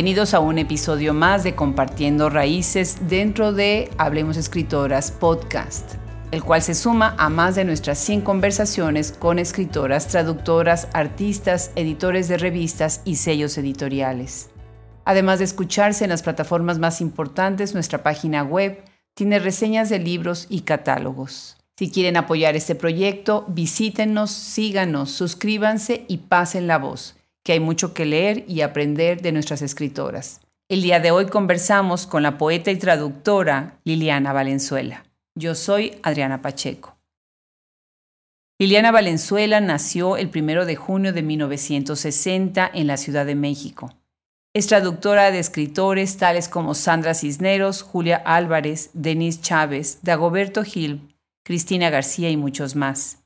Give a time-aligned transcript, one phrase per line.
[0.00, 5.96] Bienvenidos a un episodio más de Compartiendo Raíces dentro de Hablemos Escritoras Podcast,
[6.30, 12.28] el cual se suma a más de nuestras 100 conversaciones con escritoras, traductoras, artistas, editores
[12.28, 14.48] de revistas y sellos editoriales.
[15.04, 18.82] Además de escucharse en las plataformas más importantes, nuestra página web
[19.12, 21.58] tiene reseñas de libros y catálogos.
[21.76, 27.94] Si quieren apoyar este proyecto, visítenos, síganos, suscríbanse y pasen la voz que hay mucho
[27.94, 30.40] que leer y aprender de nuestras escritoras.
[30.68, 35.04] El día de hoy conversamos con la poeta y traductora Liliana Valenzuela.
[35.34, 36.96] Yo soy Adriana Pacheco.
[38.60, 43.94] Liliana Valenzuela nació el 1 de junio de 1960 en la Ciudad de México.
[44.54, 51.88] Es traductora de escritores tales como Sandra Cisneros, Julia Álvarez, Denise Chávez, Dagoberto Gil, Cristina
[51.88, 53.24] García y muchos más.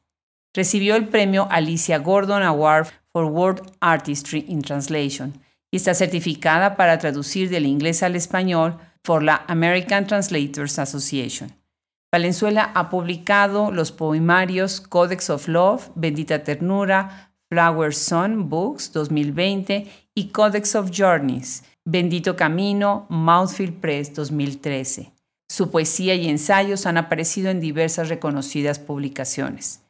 [0.55, 6.99] Recibió el premio Alicia Gordon Award for World Artistry in Translation y está certificada para
[6.99, 11.53] traducir del inglés al español por la American Translators Association.
[12.13, 20.29] Valenzuela ha publicado los poemarios Codex of Love, Bendita Ternura, Flower Sun Books 2020 y
[20.29, 25.13] Codex of Journeys, Bendito Camino, Mouthfeel Press 2013.
[25.49, 29.84] Su poesía y ensayos han aparecido en diversas reconocidas publicaciones.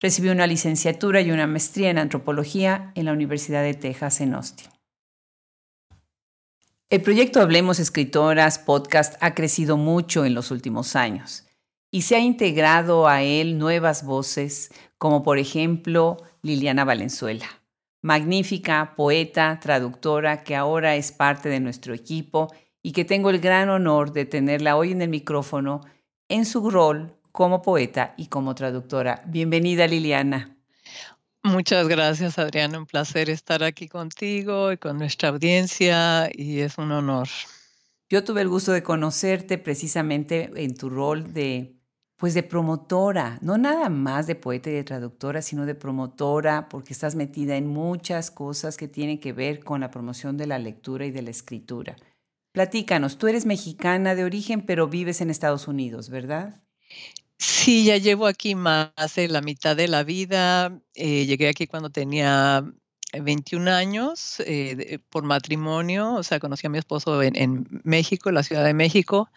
[0.00, 4.68] Recibió una licenciatura y una maestría en antropología en la Universidad de Texas en Austin.
[6.88, 11.46] El proyecto Hablemos Escritoras podcast ha crecido mucho en los últimos años
[11.90, 17.46] y se ha integrado a él nuevas voces, como por ejemplo Liliana Valenzuela,
[18.00, 22.50] magnífica poeta, traductora que ahora es parte de nuestro equipo
[22.82, 25.82] y que tengo el gran honor de tenerla hoy en el micrófono
[26.28, 29.22] en su rol como poeta y como traductora.
[29.26, 30.56] Bienvenida Liliana.
[31.42, 36.92] Muchas gracias Adriana, un placer estar aquí contigo y con nuestra audiencia y es un
[36.92, 37.28] honor.
[38.10, 41.76] Yo tuve el gusto de conocerte precisamente en tu rol de
[42.20, 46.92] pues de promotora, no nada más de poeta y de traductora, sino de promotora, porque
[46.92, 51.06] estás metida en muchas cosas que tienen que ver con la promoción de la lectura
[51.06, 51.96] y de la escritura.
[52.52, 56.60] Platícanos, tú eres mexicana de origen, pero vives en Estados Unidos, ¿verdad?
[57.40, 60.78] Sí, ya llevo aquí más de la mitad de la vida.
[60.94, 62.62] Eh, llegué aquí cuando tenía
[63.18, 68.34] 21 años eh, por matrimonio, o sea, conocí a mi esposo en, en, México, en
[68.34, 69.30] la Ciudad de México,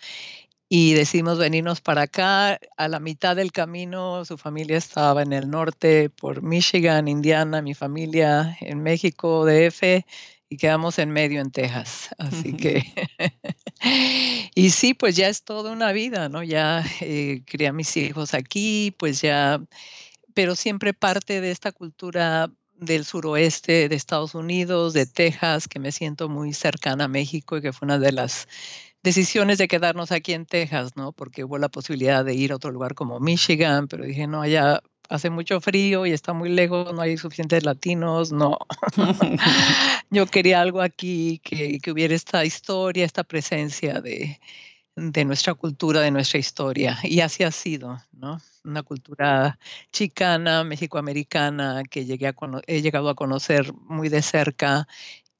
[0.67, 2.59] y decidimos venirnos para acá.
[2.77, 7.73] A la mitad del camino, su familia estaba en el norte, por Michigan, Indiana, mi
[7.73, 10.03] familia en México, DF,
[10.49, 12.09] y quedamos en medio en Texas.
[12.17, 12.83] Así que,
[14.55, 16.43] y sí, pues ya es toda una vida, ¿no?
[16.43, 19.61] Ya eh, crié a mis hijos aquí, pues ya,
[20.33, 25.91] pero siempre parte de esta cultura del suroeste de Estados Unidos, de Texas, que me
[25.91, 28.47] siento muy cercana a México y que fue una de las
[29.03, 31.11] decisiones de quedarnos aquí en Texas, ¿no?
[31.11, 34.81] Porque hubo la posibilidad de ir a otro lugar como Michigan, pero dije, no, allá
[35.09, 38.57] hace mucho frío y está muy lejos, no hay suficientes latinos, no.
[40.09, 44.39] Yo quería algo aquí que, que, hubiera esta historia, esta presencia de,
[44.95, 46.99] de nuestra cultura, de nuestra historia.
[47.03, 48.39] Y así ha sido, ¿no?
[48.63, 49.59] Una cultura
[49.91, 52.35] chicana, mexicoamericana, que llegué a
[52.67, 54.87] he llegado a conocer muy de cerca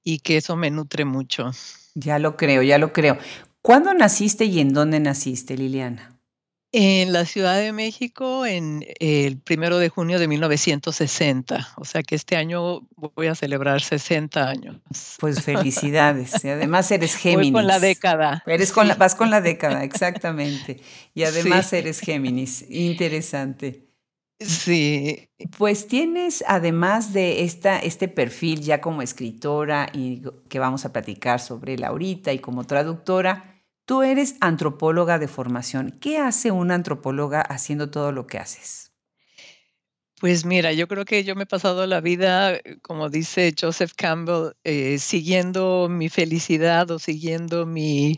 [0.03, 1.51] y que eso me nutre mucho.
[1.95, 3.17] Ya lo creo, ya lo creo.
[3.61, 6.12] ¿Cuándo naciste y en dónde naciste, Liliana?
[6.75, 11.69] En la Ciudad de México, en el primero de junio de 1960.
[11.77, 12.81] O sea que este año
[13.15, 14.77] voy a celebrar 60 años.
[15.19, 16.43] Pues felicidades.
[16.43, 17.51] Y además eres Géminis.
[17.51, 18.41] Voy con la década.
[18.47, 20.81] Eres con la, vas con la década, exactamente.
[21.13, 22.65] Y además eres Géminis.
[22.67, 23.93] Interesante.
[24.39, 25.29] Sí.
[25.59, 31.39] Pues tienes, además de esta, este perfil ya como escritora y que vamos a platicar
[31.39, 33.52] sobre él ahorita y como traductora,
[33.85, 35.97] Tú eres antropóloga de formación.
[35.99, 38.93] ¿Qué hace una antropóloga haciendo todo lo que haces?
[40.21, 44.53] Pues mira, yo creo que yo me he pasado la vida, como dice Joseph Campbell,
[44.63, 48.15] eh, siguiendo mi felicidad o siguiendo mi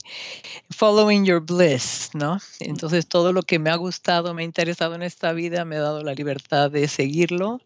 [0.69, 2.37] following your bliss, ¿no?
[2.59, 5.81] Entonces todo lo que me ha gustado, me ha interesado en esta vida, me ha
[5.81, 7.59] dado la libertad de seguirlo,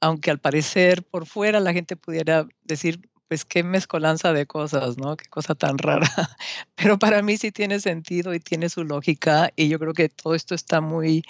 [0.00, 5.16] aunque al parecer por fuera la gente pudiera decir, pues qué mezcolanza de cosas, ¿no?
[5.16, 6.08] Qué cosa tan rara.
[6.74, 10.34] Pero para mí sí tiene sentido y tiene su lógica y yo creo que todo
[10.34, 11.22] esto está muy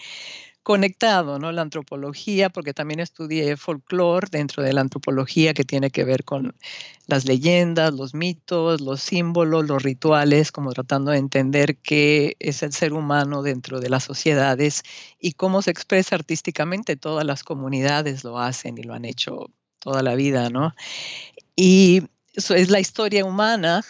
[0.63, 1.51] conectado, ¿no?
[1.51, 6.55] La antropología, porque también estudié folclore dentro de la antropología que tiene que ver con
[7.07, 12.73] las leyendas, los mitos, los símbolos, los rituales, como tratando de entender qué es el
[12.73, 14.83] ser humano dentro de las sociedades
[15.19, 16.97] y cómo se expresa artísticamente.
[16.97, 19.47] Todas las comunidades lo hacen y lo han hecho
[19.81, 20.75] toda la vida, ¿no?
[21.61, 23.85] Y eso es la historia humana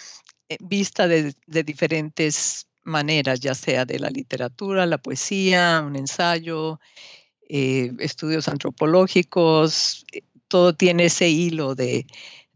[0.49, 6.81] eh, vista de, diferentes maneras, ya sea de la literatura, la poesía, un ensayo,
[7.47, 12.07] eh, estudios antropológicos, eh, todo tiene ese hilo de,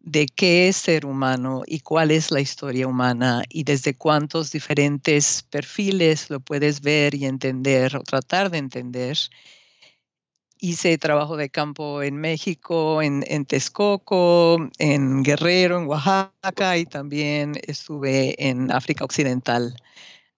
[0.01, 5.43] de qué es ser humano y cuál es la historia humana y desde cuántos diferentes
[5.43, 9.19] perfiles lo puedes ver y entender o tratar de entender
[10.63, 17.55] hice trabajo de campo en México, en, en, Texcoco, en Guerrero, en Oaxaca y también
[17.67, 19.75] estuve en África Occidental.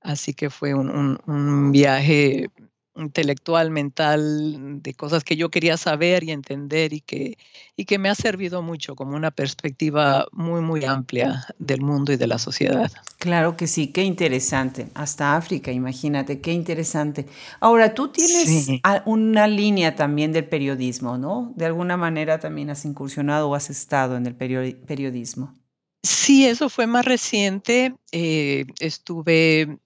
[0.01, 2.49] Así que fue un, un viaje
[2.97, 7.39] intelectual, mental, de cosas que yo quería saber y entender y que,
[7.77, 12.17] y que me ha servido mucho como una perspectiva muy, muy amplia del mundo y
[12.17, 12.91] de la sociedad.
[13.19, 14.89] Claro que sí, qué interesante.
[14.95, 17.27] Hasta África, imagínate, qué interesante.
[17.61, 18.69] Ahora, tú tienes
[19.05, 21.53] una línea también del periodismo, ¿no?
[21.57, 25.55] De alguna manera también has incursionado o has estado en el periodismo.
[26.03, 27.95] Sí, eso fue más reciente.
[28.13, 29.79] Eh, estuve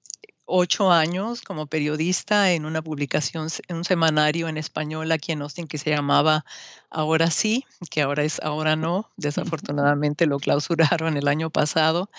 [0.49, 5.69] ocho años como periodista en una publicación, en un semanario en español aquí en Austin
[5.69, 6.45] que se llamaba
[6.91, 9.09] Ahora sí, que ahora es Ahora no.
[9.17, 12.11] Desafortunadamente lo clausuraron el año pasado,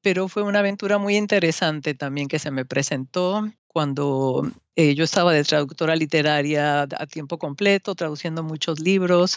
[0.00, 5.32] pero fue una aventura muy interesante también que se me presentó cuando eh, yo estaba
[5.32, 9.36] de traductora literaria a tiempo completo, traduciendo muchos libros,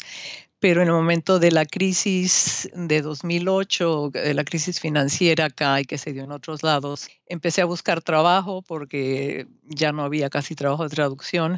[0.61, 5.85] pero en el momento de la crisis de 2008, de la crisis financiera acá y
[5.85, 10.53] que se dio en otros lados, empecé a buscar trabajo porque ya no había casi
[10.53, 11.57] trabajo de traducción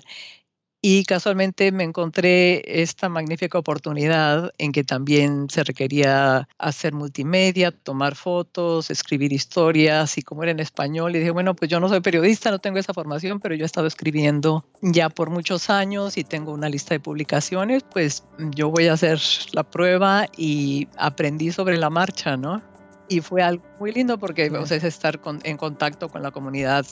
[0.86, 8.16] y casualmente me encontré esta magnífica oportunidad en que también se requería hacer multimedia, tomar
[8.16, 12.02] fotos, escribir historias y como era en español, y dije, bueno, pues yo no soy
[12.02, 16.26] periodista, no tengo esa formación, pero yo he estado escribiendo ya por muchos años y
[16.26, 19.22] tengo una lista de publicaciones, pues yo voy a hacer
[19.54, 22.62] la prueba y aprendí sobre la marcha, ¿no?
[23.08, 26.86] Y fue algo muy lindo porque o sea, es estar en contacto con la comunidad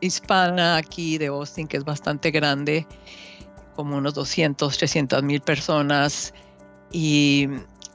[0.00, 2.86] hispana aquí de Austin, que es bastante grande,
[3.74, 6.32] como unos 200, 300 mil personas,
[6.92, 7.48] y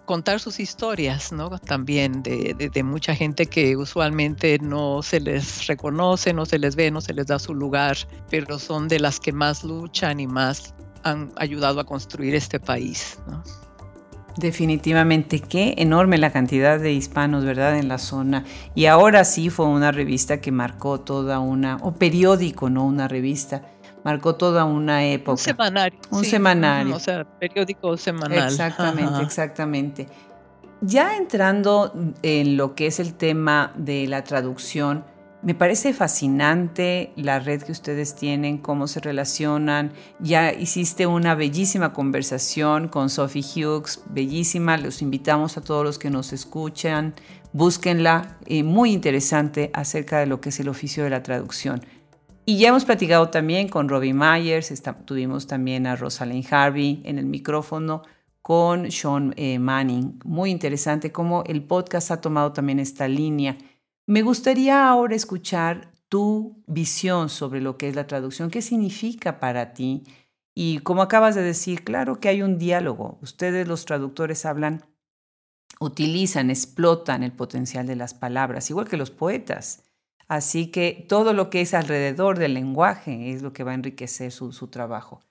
[0.06, 1.50] contar sus historias, ¿no?
[1.60, 7.02] También de, mucha gente que usualmente no se les reconoce, no se les ve, no
[7.02, 7.98] se les da su lugar,
[8.30, 13.20] pero son de las que más luchan y más han ayudado a construir este país.
[14.38, 17.78] Definitivamente, qué enorme la cantidad de hispanos, ¿verdad?
[17.78, 18.46] En la zona.
[18.76, 23.64] Y ahora sí fue una revista que marcó toda una, o periódico, no una revista,
[24.04, 25.32] marcó toda una época.
[25.32, 26.00] Un semanario.
[26.12, 26.96] Un semanario.
[26.96, 28.46] O sea, periódico semanal.
[28.46, 30.08] Exactamente, exactamente.
[30.82, 31.94] Ya entrando
[32.24, 35.06] en lo que es el tema de la traducción,
[35.44, 39.92] me parece fascinante la red que ustedes tienen, cómo se relacionan.
[40.20, 44.78] Ya hiciste una bellísima conversación con Sophie Hughes, bellísima.
[44.78, 47.16] Los invitamos a todos los que nos escuchan.
[47.54, 51.82] Búsquenla, eh, muy interesante acerca de lo que es el oficio de la traducción.
[52.46, 54.72] Y ya hemos platicado también con Robbie Myers,
[55.06, 58.04] tuvimos también a Rosalind Harvey en el micrófono,
[58.42, 60.20] con Sean eh, Manning.
[60.24, 63.58] Muy interesante cómo el podcast ha tomado también esta línea
[64.12, 69.72] me gustaría ahora escuchar tu visión sobre lo que es la traducción, qué significa para
[69.72, 70.04] ti
[70.54, 73.20] y como acabas de decir, claro que hay un diálogo.
[73.22, 74.84] Ustedes los traductores hablan,
[75.80, 79.86] utilizan, explotan el potencial de las palabras, igual que los poetas.
[80.28, 84.34] Así que todo lo que es alrededor del lenguaje es lo que va a enriquecer
[84.34, 85.22] su, su trabajo.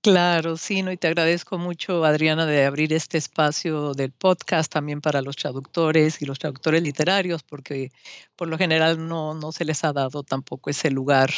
[0.00, 0.92] Claro, sí, ¿no?
[0.92, 6.22] y te agradezco mucho, Adriana, de abrir este espacio del podcast también para los traductores
[6.22, 7.90] y los traductores literarios, porque
[8.36, 11.30] por lo general no, no se les ha dado tampoco ese lugar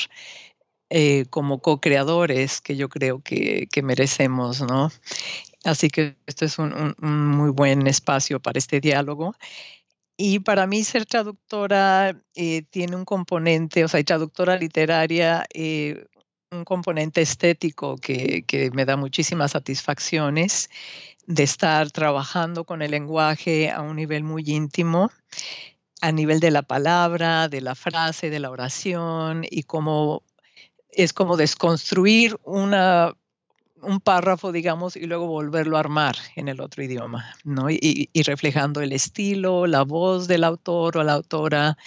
[0.90, 4.90] eh, como co-creadores que yo creo que, que, merecemos, ¿no?
[5.64, 9.35] Así que esto es un, muy buen espacio para este diálogo.
[10.17, 16.05] Y para mí ser traductora eh, tiene un componente, o sea, traductora literaria, eh,
[16.52, 20.69] un componente estético que, me da muchísimas satisfacciones
[21.26, 25.12] de estar trabajando con el lenguaje a un nivel muy íntimo,
[26.00, 30.25] a nivel de la palabra, de la frase, de la oración y cómo
[30.90, 33.14] es como desconstruir una,
[33.80, 37.71] un párrafo, digamos, y luego volverlo a armar en el otro idioma, ¿no?
[37.71, 41.78] Y, y reflejando el estilo, la voz del autor o la autora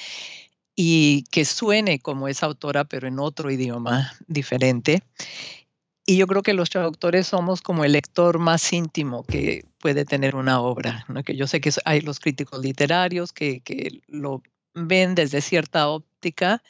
[0.75, 5.03] y que suene como esa autora, pero en otro idioma diferente.
[6.05, 10.35] Y yo creo que los traductores somos como el lector más íntimo que puede tener
[10.35, 11.23] una obra, ¿no?
[11.23, 14.41] que yo sé que hay los críticos literarios que, que lo
[14.73, 16.61] ven desde cierta óptica,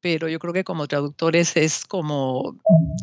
[0.00, 2.58] pero yo creo que como traductores es como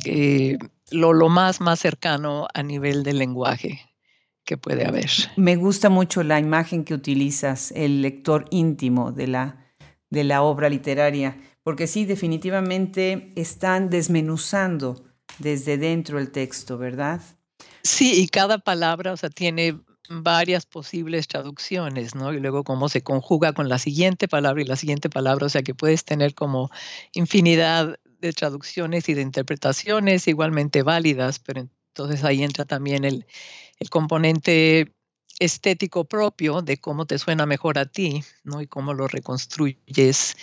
[0.06, 0.58] eh,
[0.92, 3.82] lo, lo, más, más cercano a nivel del lenguaje
[4.44, 5.10] que puede haber.
[5.38, 9.63] Me gusta mucho la imagen que utilizas, el lector íntimo de la,
[10.14, 15.04] de la obra literaria, porque sí, definitivamente están desmenuzando
[15.40, 17.22] desde dentro el texto, ¿verdad?
[17.82, 19.80] Sí, y cada palabra, o sea, tiene
[20.10, 22.32] varias posibles traducciones, ¿no?
[22.32, 25.64] Y luego cómo se conjuga con la siguiente palabra y la siguiente palabra, o sea
[25.64, 26.70] que puedes tener como
[27.14, 33.26] infinidad de traducciones y de interpretaciones igualmente válidas, pero entonces ahí entra también el,
[33.90, 34.94] componente
[35.40, 38.62] estético propio de cómo te suena mejor a ti, ¿no?
[38.62, 40.38] Y cómo lo reconstruyes.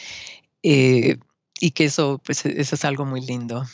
[0.62, 1.18] Eh,
[1.61, 3.64] y que eso, pues, eso es algo muy lindo.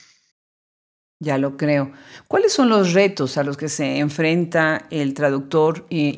[1.18, 1.92] Ya lo creo.
[2.28, 6.14] ¿Cuáles son los retos a los que se enfrenta el traductor, eh,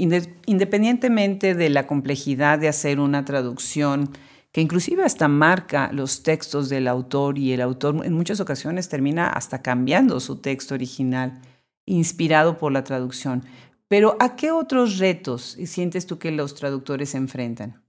[0.47, 4.11] independientemente de la complejidad de hacer una traducción,
[4.51, 9.29] que inclusive hasta marca los textos del autor y el autor en muchas ocasiones termina
[9.29, 11.41] hasta cambiando su texto original,
[11.87, 13.45] inspirado por la traducción?
[13.89, 17.83] Pero ¿a qué otros retos sientes tú que los traductores se enfrentan?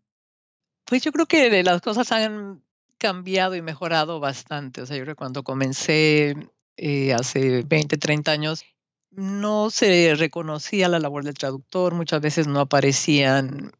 [0.86, 2.63] Pues yo creo que las cosas han
[2.98, 4.82] cambiado y mejorado bastante.
[4.82, 6.36] O sea, yo creo que cuando comencé
[6.77, 8.63] eh, hace 20, 30 años,
[9.12, 13.72] no se reconocía la labor del traductor, muchas veces no aparecían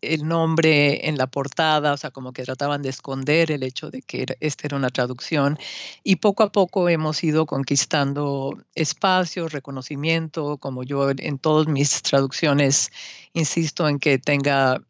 [0.00, 4.02] el nombre en la portada, o sea, como que trataban de esconder el hecho de
[4.02, 5.58] que esta era una traducción.
[6.04, 12.90] Y poco a poco hemos ido conquistando espacios, reconocimiento, como yo en todas mis traducciones
[13.32, 14.80] insisto en que tenga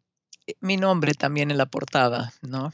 [0.47, 2.73] eh, mi nombre también en la portada, ¿no?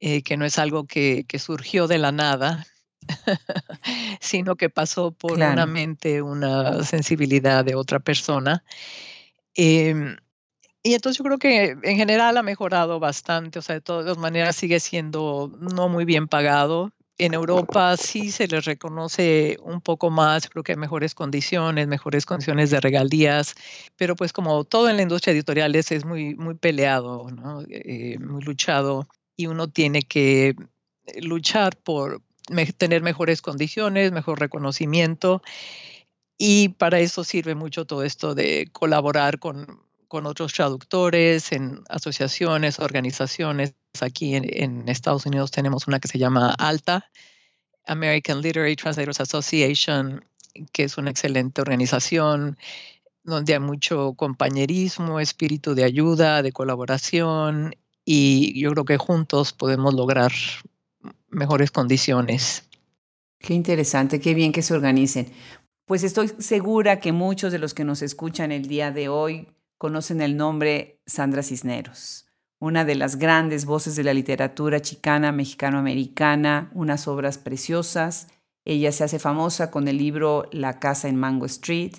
[0.00, 2.66] Eh, que no es algo que, que surgió de la nada,
[4.20, 8.62] sino que pasó por una mente, una sensibilidad de otra persona.
[9.54, 10.16] Em,
[10.86, 14.54] y entonces yo creo que en general ha mejorado bastante, o sea, de todas maneras
[14.54, 16.92] sigue siendo no muy bien pagado.
[17.18, 22.24] En Europa sí se les reconoce un poco más, creo que hay mejores condiciones, mejores
[22.24, 23.54] condiciones de regalías,
[23.96, 27.62] pero pues como todo en la industria editorial es, es muy, muy peleado, ¿no?
[27.68, 30.54] Eh, muy luchado y uno tiene que
[31.20, 32.22] luchar por,
[32.76, 35.42] tener mejores condiciones, mejor reconocimiento.
[36.38, 42.78] Y para eso sirve mucho todo esto de colaborar con, con otros traductores en asociaciones,
[42.78, 43.74] organizaciones.
[44.00, 47.10] Aquí en, Estados Unidos tenemos una que se llama ALTA,
[47.86, 50.24] American Literary Translators Association,
[50.72, 52.58] que es una excelente organización
[53.24, 59.94] donde hay mucho compañerismo, espíritu de ayuda, de colaboración, y yo creo que juntos podemos
[59.94, 60.32] lograr
[61.28, 62.68] mejores condiciones.
[63.40, 65.26] Qué interesante, qué bien que se organicen.
[65.86, 70.20] Pues estoy segura que muchos de los que nos escuchan el día de hoy conocen
[70.20, 72.26] el nombre Sandra Cisneros,
[72.58, 78.28] una de las grandes voces de la literatura chicana, mexicano-americana, unas obras preciosas.
[78.64, 81.94] Ella se hace famosa con el libro La casa en Mango Street,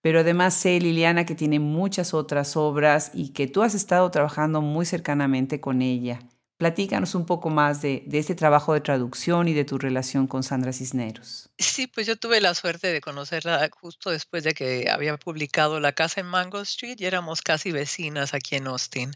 [0.00, 4.62] pero además sé, Liliana, que tiene muchas otras obras y que tú has estado trabajando
[4.62, 6.20] muy cercanamente con ella.
[6.58, 10.72] Platícanos un poco más de, este trabajo de traducción y de tu relación con Sandra
[10.72, 11.50] Cisneros.
[11.56, 15.92] Sí, pues yo tuve la suerte de conocerla justo después de que había publicado La
[15.92, 19.12] Casa en Mango Street y éramos casi vecinas aquí en Austin.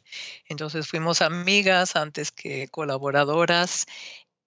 [0.46, 3.86] Entonces fuimos amigas antes que colaboradoras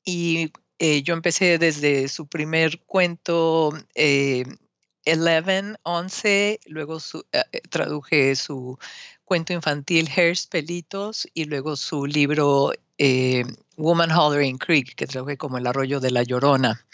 [0.05, 4.45] y eh, yo empecé desde su primer cuento, eh,
[5.03, 6.99] Eleven, 11, luego
[7.33, 8.79] eh, traduje su
[9.25, 13.43] cuento infantil Hairs Pelitos y luego su libro eh,
[13.77, 16.85] Woman Hollering Creek, que traje como El Arroyo de la Llorona,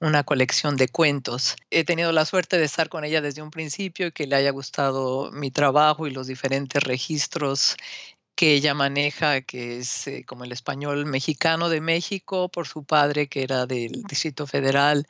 [0.00, 1.56] una colección de cuentos.
[1.70, 4.50] He tenido la suerte de estar con ella desde un principio y que le haya
[4.50, 7.76] gustado mi trabajo y los diferentes registros
[8.34, 13.28] que ella maneja, que es eh, como el español mexicano de México por su padre,
[13.28, 15.06] que era del Distrito Federal,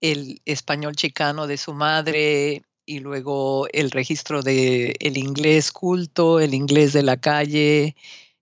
[0.00, 6.54] el español chicano de su madre, y luego el registro de el inglés culto, el
[6.54, 7.94] inglés de la calle,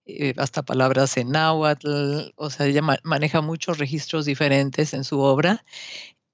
[0.09, 5.65] eh, hasta palabras en náhuatl, o sea, ella maneja muchos registros diferentes en su obra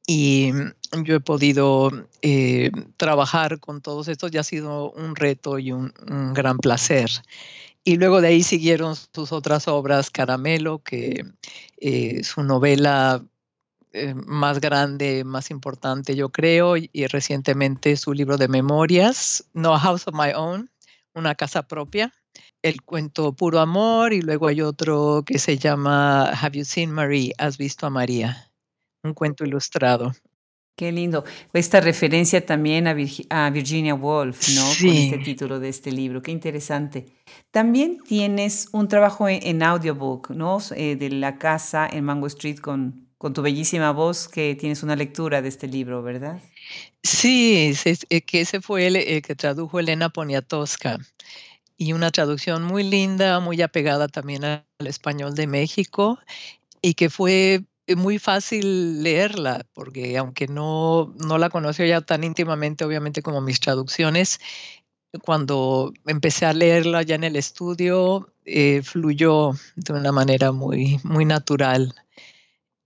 [0.06, 5.58] y mm, yo he podido eh, trabajar con todos estos y ha sido un reto
[5.58, 5.90] y un,
[6.34, 7.10] gran placer.
[7.82, 11.24] Y luego de ahí siguieron sus otras obras, Caramelo, que
[11.78, 13.24] eh, su novela
[14.26, 20.08] más grande, más importante, yo creo, y, y, recientemente su libro de memorias, No House
[20.08, 20.70] of My Own,
[21.14, 22.12] una casa propia,
[22.62, 27.32] el cuento Puro Amor y luego hay otro que se llama Have You Seen Marie?
[27.38, 28.50] ¿Has visto a María?
[29.02, 30.12] Un cuento ilustrado.
[30.76, 31.24] Qué lindo.
[31.52, 32.94] Esta referencia también a,
[33.50, 34.62] Virginia Woolf, ¿no?
[34.80, 36.22] Con este título de este libro.
[36.22, 37.06] Qué interesante.
[37.50, 40.58] También tienes un trabajo en, audiobook, ¿no?
[40.74, 44.96] Eh, de la casa en Mango Street con, con tu bellísima voz, que tienes una
[44.96, 46.40] lectura de este libro, ¿verdad?
[47.02, 47.74] Sí,
[48.26, 50.98] que ese fue el, que tradujo Elena Poniatowska
[51.82, 56.20] y una traducción muy linda, muy apegada también al español de México
[56.80, 57.64] y que fue
[57.96, 63.58] muy fácil leerla, porque aunque no, no la conoció ya tan íntimamente, obviamente, como mis
[63.58, 64.38] traducciones,
[65.24, 71.24] cuando empecé a leerla ya en el estudio, eh, fluyó de una manera muy, muy
[71.24, 71.96] natural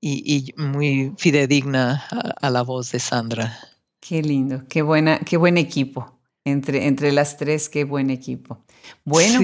[0.01, 2.03] y, muy fidedigna
[2.41, 3.59] a, la voz de Sandra.
[4.01, 6.16] Qué lindo, qué, buena, qué buen equipo.
[6.47, 8.65] Entre, entre las tres, qué buen equipo.
[9.05, 9.41] Bueno,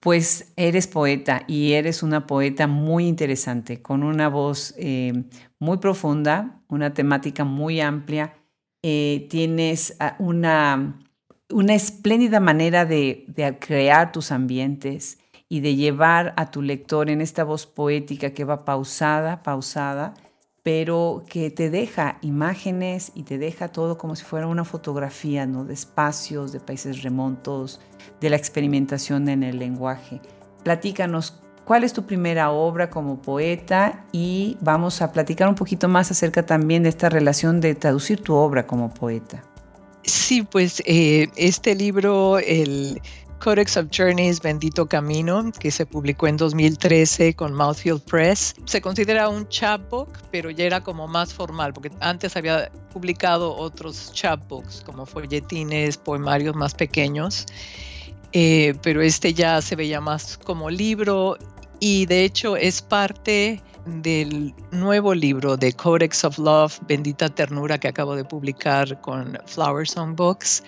[0.00, 5.12] pues eres poeta y eres una poeta muy interesante, con una voz eh,
[5.58, 8.32] muy profunda, una temática muy amplia.
[8.82, 10.98] Eh, tienes una,
[11.50, 15.18] una espléndida manera de, de, crear tus ambientes
[15.50, 20.14] y de llevar a tu lector en esta voz poética que va pausada, pausada,
[20.66, 25.64] pero que te deja imágenes y te deja todo como si fuera una fotografía, ¿no?
[25.64, 27.80] De espacios, de países remotos,
[28.20, 30.20] de la experimentación en el lenguaje.
[30.64, 34.06] Platícanos, ¿cuál es tu primera obra como poeta?
[34.10, 38.34] Y vamos a platicar un poquito más acerca también de esta relación de traducir tu
[38.34, 39.44] obra como poeta.
[40.02, 43.00] Sí, pues eh, este libro, el
[43.40, 48.54] Codex of Journeys, Bendito Camino, que se publicó en 2013 con Mouthfield Press.
[48.64, 54.12] Se considera un chapbook, pero ya era como más formal, porque antes había publicado otros
[54.12, 57.46] chapbooks, como folletines, poemarios más pequeños,
[58.32, 61.36] eh, pero este ya se veía más como libro
[61.78, 67.88] y de hecho es parte del nuevo libro de Codex of Love, Bendita Ternura, que
[67.88, 70.62] acabo de publicar con Flower Song Books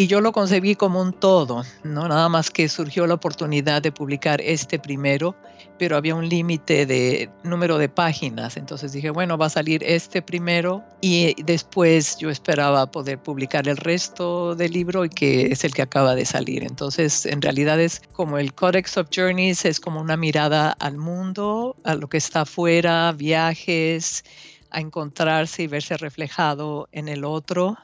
[0.00, 2.08] y yo lo concebí como un todo, ¿no?
[2.08, 5.36] Nada más que surgió la oportunidad de publicar este primero,
[5.78, 10.22] pero había un límite de número de páginas, entonces dije, bueno, va a salir este
[10.22, 15.74] primero y después yo esperaba poder publicar el resto del libro y que es el
[15.74, 16.62] que acaba de salir.
[16.62, 21.76] Entonces, en realidad es como el Codex of Journeys, es como una mirada al mundo,
[21.84, 24.24] a lo que está afuera, viajes,
[24.70, 27.76] a encontrarse y verse reflejado en el otro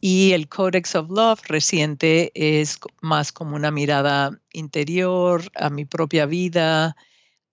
[0.00, 6.26] y el Codex of Love reciente es más como una mirada interior a mi propia
[6.26, 6.96] vida,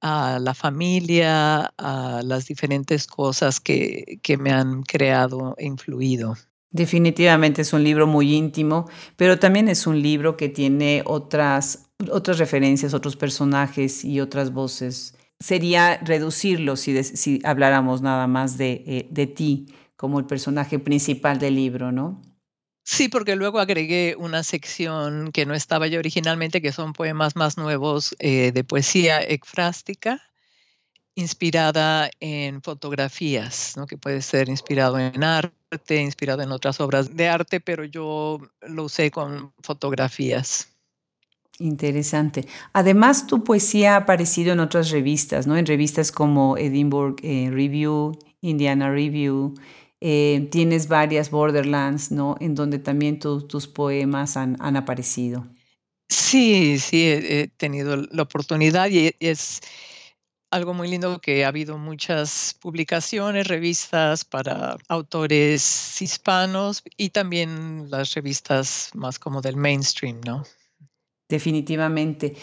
[0.01, 6.36] a la familia, a las diferentes cosas que, que me han creado e influido.
[6.69, 12.39] Definitivamente es un libro muy íntimo, pero también es un libro que tiene otras, otras
[12.39, 15.15] referencias, otros personajes y otras voces.
[15.39, 21.39] Sería reducirlo si, si habláramos nada más de, eh, de ti como el personaje principal
[21.39, 22.21] del libro, ¿no?
[22.89, 27.58] Sí, porque luego agregué una sección que no estaba yo originalmente, que son poemas más
[27.58, 30.21] nuevos eh, de poesía ecfrástica,
[31.13, 33.88] inspirada en fotografías, ¿no?
[33.88, 38.86] que puede ser inspirado en arte, inspirado en otras obras de arte, pero yo lo
[38.86, 40.69] usé con fotografías.
[41.60, 42.47] Interesante.
[42.71, 45.58] Además, tu poesía ha aparecido en otras revistas, ¿no?
[45.58, 49.56] En revistas como Edinburgh eh, Review, Indiana Review,
[49.99, 52.36] eh, tienes varias Borderlands, ¿no?
[52.39, 55.47] En donde también tus poemas han, aparecido.
[56.10, 59.62] Sí, sí, he, tenido la oportunidad y es
[60.51, 68.13] algo muy lindo que ha habido muchas publicaciones, revistas para autores hispanos y también las
[68.13, 70.43] revistas más como del mainstream, ¿no?
[71.27, 72.36] Definitivamente.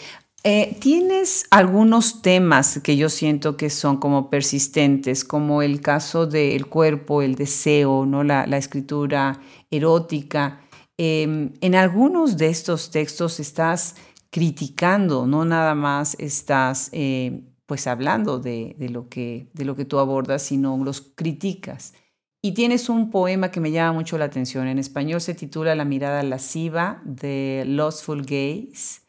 [0.47, 6.67] Eh, ¿Tienes algunos temas que yo siento que son como persistentes, como el caso del
[6.67, 8.23] cuerpo, el deseo, ¿no?
[8.23, 10.61] la, escritura erótica?
[10.97, 13.95] Em, en algunos de estos textos estás
[14.29, 19.97] criticando, no nada más estás eh, pues hablando de, lo que, de lo que tú
[19.97, 21.95] abordas, sino los criticas.
[22.43, 24.67] Y tienes un poema que me llama mucho la atención.
[24.67, 29.04] En español se titula La mirada lasciva de Lostful Gaze.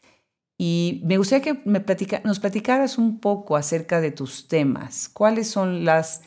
[0.57, 1.83] Y me gustaría que me
[2.23, 5.07] nos platicaras un poco acerca de tus temas.
[5.07, 6.23] ¿Cuáles son las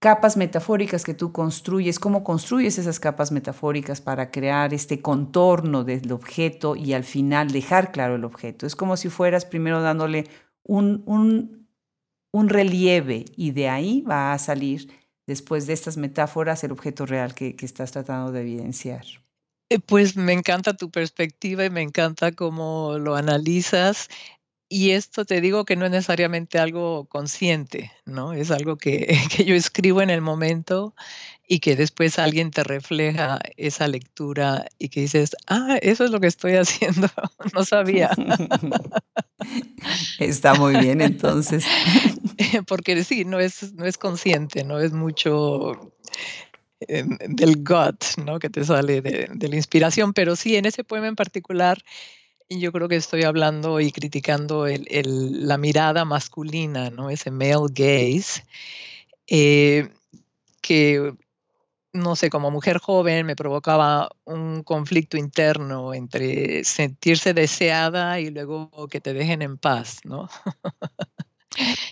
[0.00, 2.00] capas metafóricas que tú construyes?
[2.00, 7.92] ¿Cómo construyes esas capas metafóricas para crear este contorno del objeto y al final dejar
[7.92, 8.66] claro el objeto?
[8.66, 10.24] Es como si fueras primero dándole
[10.64, 11.04] un,
[12.32, 14.90] un, relieve y de ahí va a salir,
[15.26, 19.23] después de estas metáforas, el objeto real que estás tratando de evidenciar.
[19.86, 24.08] Pues me encanta tu perspectiva y me encanta cómo lo analizas.
[24.68, 28.32] Y esto te digo que no es necesariamente algo consciente, ¿no?
[28.32, 29.06] Es algo que,
[29.36, 30.94] que, yo escribo en el momento
[31.46, 36.18] y que después alguien te refleja esa lectura y que dices, ah, eso es lo
[36.18, 37.08] que estoy haciendo,
[37.54, 38.10] no sabía.
[40.18, 41.64] Está muy bien entonces.
[42.66, 45.94] Porque sí, no es, no es consciente, no es mucho
[46.86, 48.38] del gut, ¿no?
[48.38, 50.12] Que te sale de, la inspiración.
[50.12, 51.82] Pero sí, en ese poema en particular,
[52.48, 57.10] yo creo que estoy hablando y criticando la mirada masculina, ¿no?
[57.10, 58.44] Ese male gaze,
[59.26, 59.88] eh,
[60.60, 61.14] que
[61.94, 68.88] no sé, como mujer joven me provocaba un conflicto interno entre sentirse deseada y luego
[68.88, 70.28] que te dejen en paz, ¿no?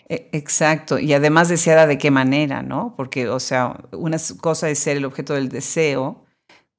[0.09, 2.95] E, exacto, y además deseada de qué manera, ¿no?
[2.97, 6.25] Porque, o sea, una cosa es ser el objeto del deseo,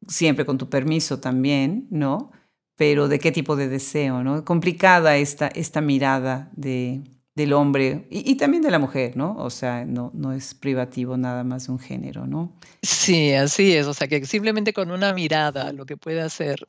[0.07, 2.31] siempre con tu permiso también, ¿no?
[2.75, 4.43] Pero de qué tipo de deseo, ¿no?
[4.45, 7.03] Complicada esta, esta mirada de,
[7.35, 9.35] del hombre y, también de la mujer, ¿no?
[9.37, 12.53] O sea, no, no es privativo nada más de un género, ¿no?
[12.81, 13.87] Sí, así es.
[13.87, 16.67] O sea, que simplemente con una mirada, lo que puede hacer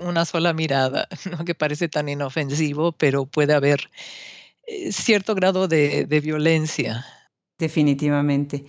[0.00, 1.44] una sola mirada, ¿no?
[1.44, 3.90] que parece tan inofensivo, pero puede haber
[4.90, 7.04] cierto grado de, de violencia.
[7.58, 8.64] Definitivamente.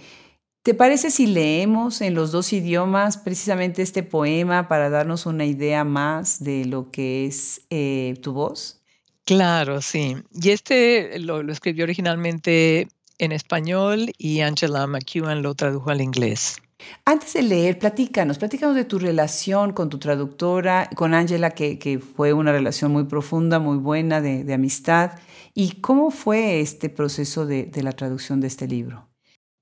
[0.62, 5.86] ¿Te parece si leemos en los dos idiomas precisamente este poema para darnos una idea
[5.86, 8.82] más de lo que es eh, tu voz?
[9.26, 10.18] Claro, sí.
[10.34, 16.58] Y este lo, escribió originalmente en español y Angela McEwen lo tradujo al inglés.
[17.06, 22.34] Antes de leer, platícanos, platícanos de tu relación con tu traductora, con Angela, que, fue
[22.34, 25.20] una relación muy profunda, muy buena de, amistad.
[25.54, 29.10] ¿Y cómo fue este proceso de, de, la traducción de este libro?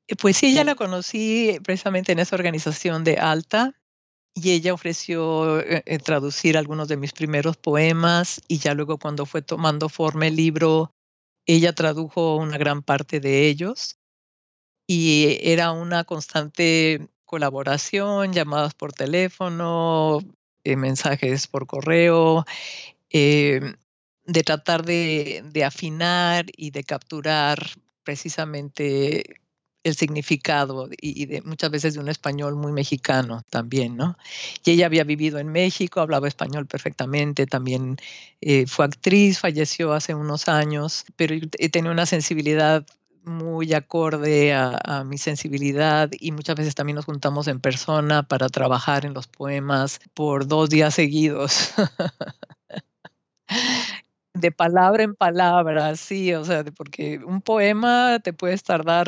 [0.07, 3.73] Eh, pues sí, ya la conocí precisamente en esa organización de Alta,
[4.39, 9.25] y ella ofreció eh, eh, traducir algunos de mis primeros poemas y ya luego cuando
[9.25, 10.93] fue tomando forma el libro,
[11.47, 13.97] ella tradujo una gran parte de ellos
[14.87, 20.19] y era una constante colaboración, llamadas por teléfono,
[20.63, 22.45] eh, mensajes por correo,
[24.27, 27.65] de tratar de, afinar y de capturar
[28.03, 29.39] precisamente
[29.83, 34.17] el significado y, de, muchas veces de un español muy mexicano también, ¿no?
[34.65, 37.97] Y ella había vivido en México, hablaba español perfectamente, también
[38.41, 41.35] eh, fue actriz, falleció hace unos años, pero
[41.71, 42.85] tenía una sensibilidad
[43.27, 49.05] muy acorde a, mi sensibilidad y muchas veces también nos juntamos en persona para trabajar
[49.05, 51.73] en los poemas por dos días seguidos.
[54.33, 59.07] de palabra en palabra, sí, o sea, porque un poema te puedes tardar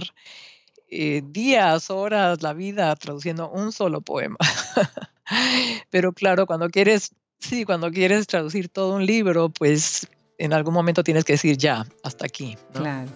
[0.89, 4.37] eh, días, horas, la vida traduciendo un solo poema.
[5.89, 10.07] Pero claro, cuando quieres, sí, cuando quieres traducir todo un libro, pues
[10.39, 12.57] en algún momento tienes que decir ya, hasta aquí.
[12.73, 13.11] Claro.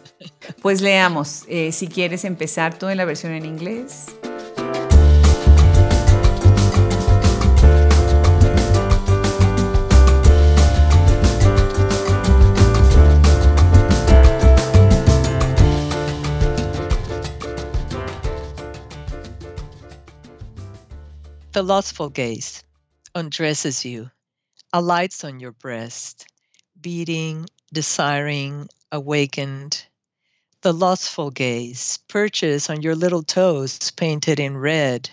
[0.61, 4.07] Pues leamos, eh, si quieres empezar tú en la versión en inglés.
[21.53, 22.63] The lustful gaze
[23.13, 24.09] undresses you,
[24.73, 26.25] alights on your breast,
[26.83, 29.83] beating, desiring, awakened.
[30.61, 35.09] The lustful gaze perches on your little toes painted in red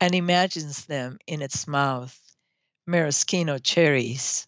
[0.00, 2.20] and imagines them in its mouth,
[2.86, 4.46] maraschino cherries.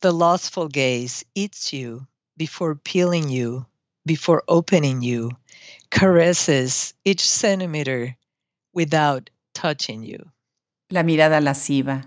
[0.00, 3.66] The lustful gaze eats you before peeling you,
[4.04, 5.30] before opening you,
[5.90, 8.16] caresses each centimeter
[8.74, 10.30] without touching you.
[10.90, 12.04] La mirada lasciva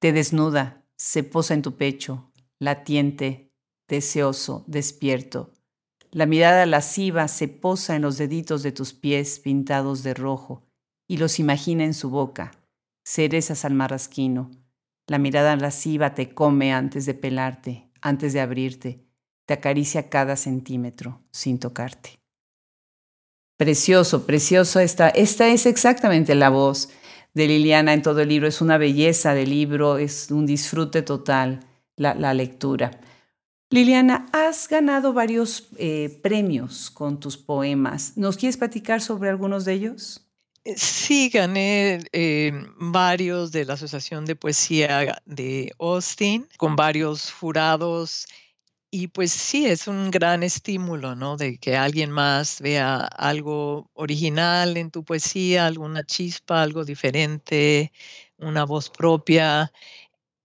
[0.00, 2.29] te desnuda, se posa en tu pecho,
[2.60, 3.52] latiente,
[3.88, 5.52] deseoso, despierto.
[6.12, 10.66] La mirada lasciva se posa en los deditos de tus pies pintados de rojo
[11.08, 12.52] y los imagina en su boca,
[13.04, 14.50] cerezas al marrasquino.
[15.06, 19.06] La mirada lasciva te come antes de pelarte, antes de abrirte,
[19.46, 22.20] te acaricia cada centímetro sin tocarte.
[23.56, 25.08] Precioso, precioso esta.
[25.08, 26.90] Esta es exactamente la voz
[27.34, 28.48] de Liliana en todo el libro.
[28.48, 31.69] Es una belleza del libro, es un disfrute total
[32.00, 32.90] la, lectura.
[33.70, 38.16] Liliana, has ganado varios eh, premios con tus poemas.
[38.16, 40.26] ¿Nos quieres platicar sobre algunos de ellos?
[40.64, 48.26] Eh, sí, gané eh, varios de la Asociación de Poesía de Austin, con varios jurados
[48.92, 51.36] y pues sí, es un gran estímulo, ¿no?
[51.36, 57.92] De que alguien más vea algo original en tu poesía, alguna chispa, algo diferente,
[58.38, 59.72] una voz propia.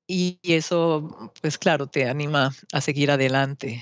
[0.08, 3.82] Y eso, pues claro, te anima a seguir adelante.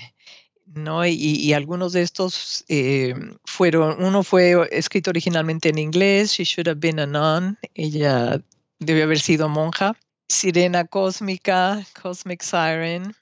[0.66, 1.06] ¿no?
[1.06, 6.80] Y, algunos de estos eh, fueron, uno fue escrito originalmente en inglés, She Should Have
[6.80, 8.42] Been a Nun, ella
[8.78, 9.96] debió haber sido monja.
[10.28, 13.14] Sirena Cósmica, Cosmic Siren,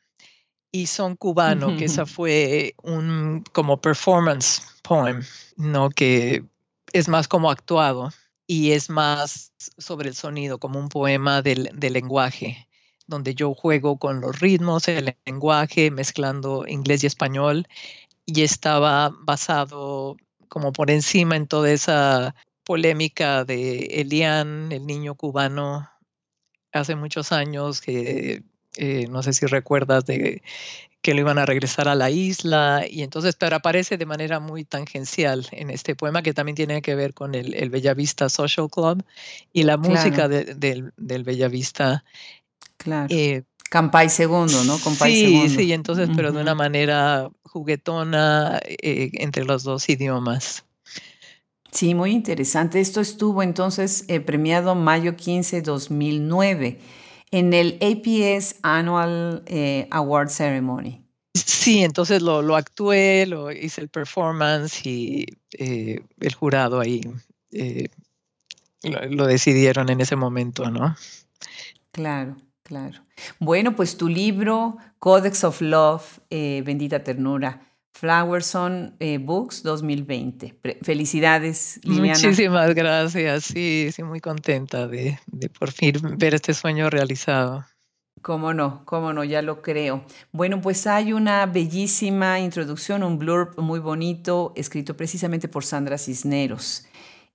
[0.70, 5.22] y Son Cubano, que esa fue un como performance poem,
[5.56, 5.90] ¿no?
[5.90, 6.44] Que
[6.92, 8.10] es más como actuado.
[8.46, 12.68] y es más sobre el sonido, como un poema del, del lenguaje,
[13.12, 17.66] donde yo juego con los ritmos, el lenguaje, mezclando inglés y español,
[18.26, 20.16] y estaba basado
[20.48, 25.88] como por encima en toda esa polémica de Elian, el niño cubano,
[26.72, 28.42] hace muchos años que
[28.76, 30.42] eh, no sé si recuerdas de
[31.02, 34.64] que lo iban a regresar a la isla y entonces, pero aparece de manera muy
[34.64, 39.04] tangencial en este poema que también tiene que ver con el, el Bellavista Social Club
[39.52, 42.04] y la música del, del Bellavista.
[42.76, 43.08] Claro.
[43.10, 44.78] Eh, Campay segundo, ¿no?
[44.78, 50.64] Campay sí, sí, entonces, pero de una manera juguetona eh, entre los dos idiomas.
[51.72, 52.80] Sí, muy interesante.
[52.80, 56.78] Esto estuvo entonces eh, premiado mayo 15, 2009
[57.30, 61.02] en el APS Annual eh, Award Ceremony.
[61.34, 65.24] Sí, entonces lo, lo, actué, lo hice el performance y
[65.58, 67.00] eh, el jurado ahí
[68.82, 70.94] lo, lo, decidieron en ese momento, ¿no?
[71.90, 73.00] Claro, claro.
[73.38, 77.60] Bueno, pues tu libro, Codex of Love, Bendita Ternura,
[77.92, 80.58] Flowerson eh, Books 2020.
[80.82, 82.18] Felicidades, Liliana.
[82.18, 83.44] Muchísimas gracias.
[83.44, 87.64] Sí, sí, muy contenta de, de por fin ver este sueño realizado.
[88.20, 90.04] Cómo no, cómo no, ya lo creo.
[90.32, 96.86] Bueno, pues hay una bellísima introducción, un blurb muy bonito, escrito precisamente por Sandra Cisneros.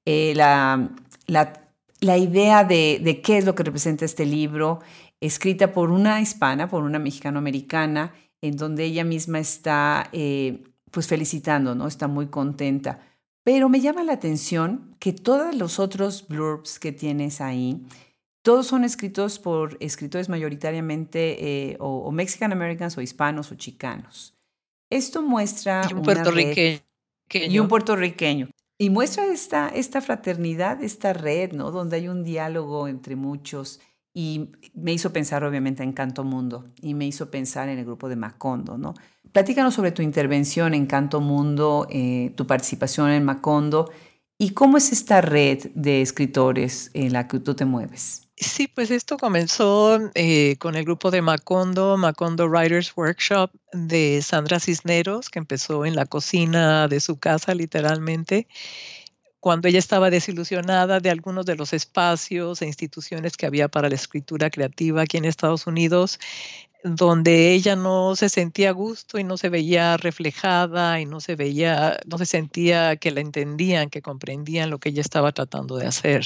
[0.05, 0.89] Eh, la,
[1.27, 1.61] la,
[1.99, 4.79] la, idea de, de, qué es lo que representa este libro,
[5.21, 11.75] escrita por una hispana, por una mexicano-americana, en donde ella misma está eh, pues felicitando,
[11.75, 11.87] ¿no?
[11.87, 12.99] Está muy contenta.
[13.43, 17.85] Pero me llama la atención que todos los otros blurbs que tienes ahí,
[18.41, 24.35] todos son escritos por escritores mayoritariamente eh, o, Mexican Americans o hispanos o chicanos.
[24.89, 25.81] Esto muestra...
[25.89, 26.79] Y un puertorriqueño.
[27.29, 28.49] Y un puertorriqueño.
[28.77, 31.71] Y muestra esta, esta fraternidad, esta red, ¿no?
[31.71, 33.81] Donde hay un diálogo entre muchos
[34.17, 38.09] y me hizo pensar obviamente en Canto Mundo y me hizo pensar en el grupo
[38.09, 38.95] de Macondo, ¿no?
[39.31, 43.91] Platícanos sobre tu intervención en Canto Mundo, eh, tu participación en Macondo
[44.39, 48.27] y cómo es esta red de escritores en la que tú te mueves.
[48.35, 54.59] Sí, pues esto comenzó eh, con el grupo de Macondo, Macondo Writers Workshop de Sandra
[54.59, 58.47] Cisneros, que empezó en la cocina de su casa literalmente
[59.39, 63.95] cuando ella estaba desilusionada de algunos de los espacios e instituciones que había para la
[63.95, 66.19] escritura creativa aquí en Estados Unidos,
[66.83, 71.35] donde ella no se sentía a gusto y no se veía reflejada y no se
[71.35, 75.87] veía, no se sentía que la entendían, que comprendían lo que ella estaba tratando de
[75.87, 76.25] hacer.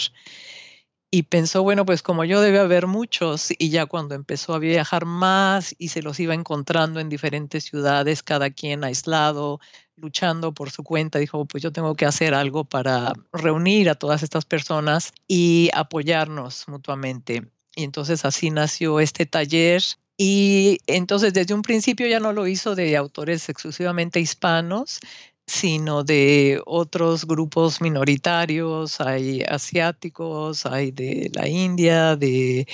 [1.14, 5.06] Y pensó, bueno, pues como yo debe haber muchos, y ya cuando empezó a viajar
[5.06, 9.60] más y se los iba encontrando en diferentes ciudades, cada quien aislado,
[10.02, 14.24] luchando por su cuenta, dijo, pues yo tengo que hacer algo para reunir a todas
[14.24, 17.44] estas personas y apoyarnos mutuamente.
[17.76, 19.84] Y entonces así nació este taller.
[20.18, 25.00] Y entonces desde un principio ya no lo hizo de autores exclusivamente hispanos,
[25.48, 32.68] sino de otros grupos minoritarios, hay asiáticos, hay de la India, de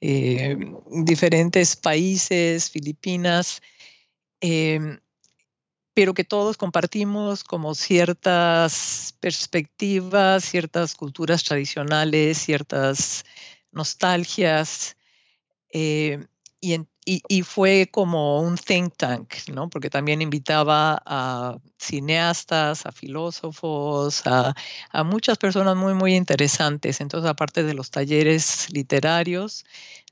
[0.00, 0.56] eh,
[1.04, 3.60] diferentes países, Filipinas.
[4.40, 4.98] Em,
[5.96, 13.24] pero que todos compartimos como ciertas perspectivas, ciertas culturas tradicionales, ciertas
[13.72, 14.98] nostalgias.
[15.72, 16.26] Eh,
[16.60, 19.70] y, fue como un think tank, ¿no?
[19.70, 24.54] Porque también invitaba a cineastas, a filósofos, a,
[24.90, 27.00] a muchas personas muy, muy interesantes.
[27.00, 29.64] Entonces, aparte de los talleres literarios,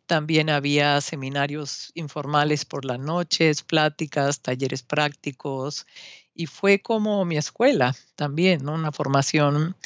[0.07, 5.87] también había seminarios informales por las noches, pláticas, talleres prácticos
[6.35, 9.77] y fue como mi escuela también, una formación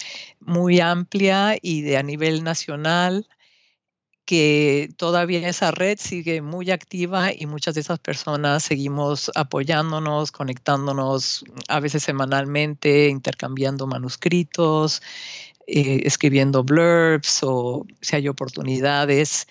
[0.41, 3.29] muy amplia y de a nivel nacional
[4.25, 11.45] que todavía esa red sigue muy activa y muchas de esas personas seguimos apoyándonos, conectándonos
[11.69, 15.03] a veces semanalmente, intercambiando manuscritos,
[15.67, 19.47] eh, escribiendo blurbs o si hay oportunidades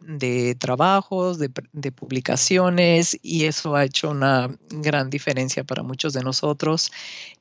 [0.00, 6.92] de trabajos, de, publicaciones, y eso ha hecho una gran diferencia para muchos de nosotros.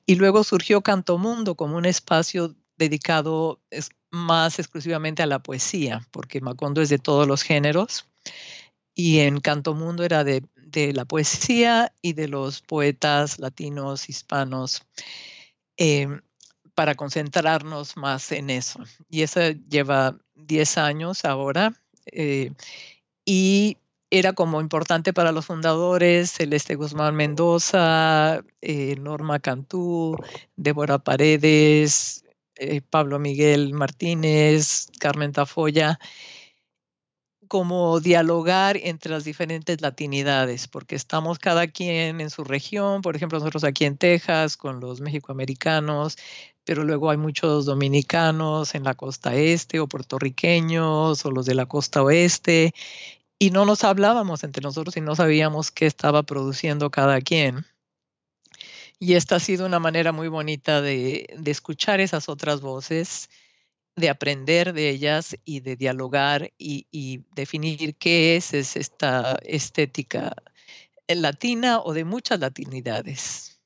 [0.05, 3.59] Y luego surgió Canto Mundo como un espacio dedicado
[4.11, 8.07] más exclusivamente a la poesía, porque Macondo es de todos los géneros,
[8.93, 10.43] y en Canto Mundo era de,
[10.93, 14.83] la poesía y de los poetas latinos, hispanos.
[15.77, 16.21] Em,
[16.77, 18.79] para concentrarnos más en eso.
[19.09, 21.73] Y eso lleva 10 años ahora
[22.11, 22.51] eh,
[23.25, 23.77] y
[24.09, 30.17] era como importante para los fundadores, Celeste Guzmán Mendoza, eh, Norma Cantú,
[30.55, 32.23] Débora Paredes,
[32.55, 35.99] eh, Pablo Miguel Martínez, Carmen Tafoya,
[37.47, 43.39] como dialogar entre las diferentes latinidades, porque estamos cada quien en su región, por ejemplo,
[43.39, 46.17] nosotros aquí en Texas con los mexicoamericanos,
[46.67, 51.65] pero luego hay muchos dominicanos en la costa este o puertorriqueños o los de la
[51.65, 52.73] costa oeste,
[53.39, 57.65] y no nos hablábamos entre nosotros y no sabíamos qué estaba produciendo cada quien.
[58.99, 63.29] Y esta ha sido una manera muy bonita de, de escuchar esas otras voces
[63.95, 70.35] de aprender de ellas y de dialogar y, definir qué es, esta estética
[71.07, 73.56] latina o de muchas latinidades.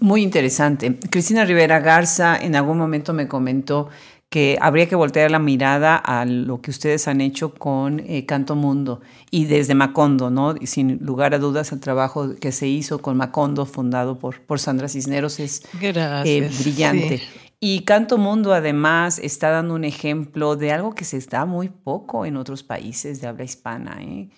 [0.00, 0.98] Muy interesante.
[1.10, 3.88] Cristina Rivera Garza en algún momento me comentó
[4.32, 8.56] que habría que voltear la mirada a lo que ustedes han hecho con eh, Canto
[8.56, 10.54] Mundo y desde Macondo, ¿no?
[10.58, 14.58] Y sin lugar a dudas el trabajo que se hizo con Macondo, fundado por, por
[14.58, 17.20] Sandra Cisneros, es eh, brillante.
[17.60, 22.24] Y Canto Mundo además está dando un ejemplo de algo que se está muy poco
[22.24, 24.30] en otros países de habla hispana, ¿eh?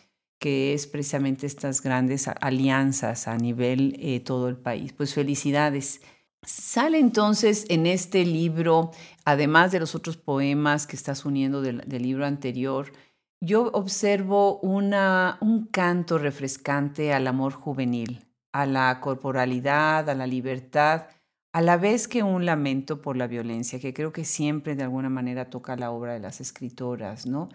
[0.45, 4.93] Que es precisamente estas grandes alianzas a nivel eh, todo el país.
[4.93, 6.03] Pues felicidades.
[6.43, 8.91] Sale entonces en este libro,
[9.25, 12.93] además de los otros poemas que estás uniendo del, libro anterior,
[13.41, 21.07] yo observo una, un canto refrescante al amor juvenil, a la corporalidad, a la libertad
[21.55, 25.09] a la vez que un lamento por la violencia, que creo que siempre de alguna
[25.09, 27.49] manera toca la obra de las escritoras, ¿no?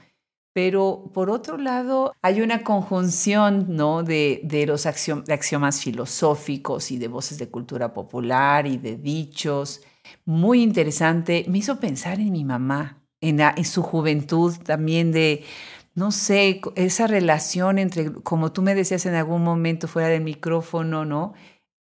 [0.54, 4.04] Pero por otro lado, hay una conjunción ¿no?
[4.04, 9.82] de, de los axiomas filosóficos y de voces de cultura popular y de dichos.
[10.26, 11.46] Muy interesante.
[11.48, 15.44] Me hizo pensar en mi mamá, en, en su juventud también de,
[15.96, 21.06] no sé, esa relación entre, como tú me decías en algún momento fuera del micrófono,
[21.06, 21.34] ¿no?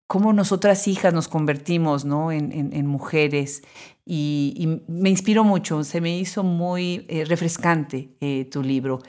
[0.09, 2.31] Cómo nosotras hijas nos convertimos ¿no?
[2.31, 3.61] en, mujeres.
[4.07, 9.03] Y, me inspiró mucho, se me hizo muy eh, refrescante eh, tu libro.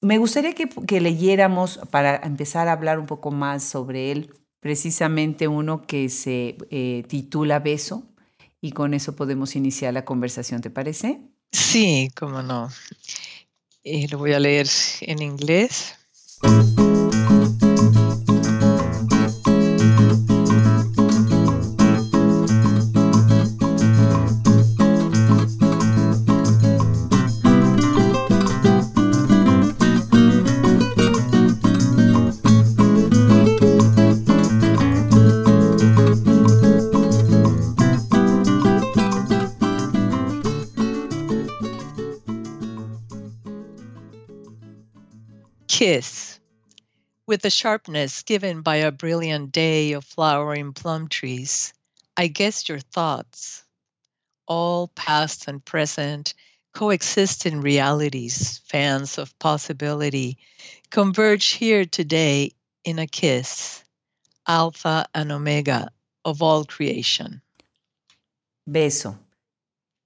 [0.00, 5.82] Me gustaría que, leyéramos, para empezar a hablar un poco más sobre él, precisamente uno
[5.82, 8.02] que se eh, titula Beso,
[8.62, 11.20] y con eso podemos iniciar la conversación, ¿te parece?
[11.52, 12.70] Sí, cómo no.
[13.84, 14.68] lo voy a leer
[15.02, 15.96] en inglés.
[45.82, 46.38] Kiss,
[47.26, 51.74] with the sharpness given by a brilliant day of flowering plum trees,
[52.16, 53.64] I guess your thoughts,
[54.46, 56.34] all past and present,
[56.72, 60.38] coexist in realities, fans of possibility,
[60.90, 62.52] converge here today
[62.84, 63.82] in a kiss,
[64.46, 65.90] alpha and omega
[66.24, 67.42] of all creation.
[68.70, 69.18] Beso.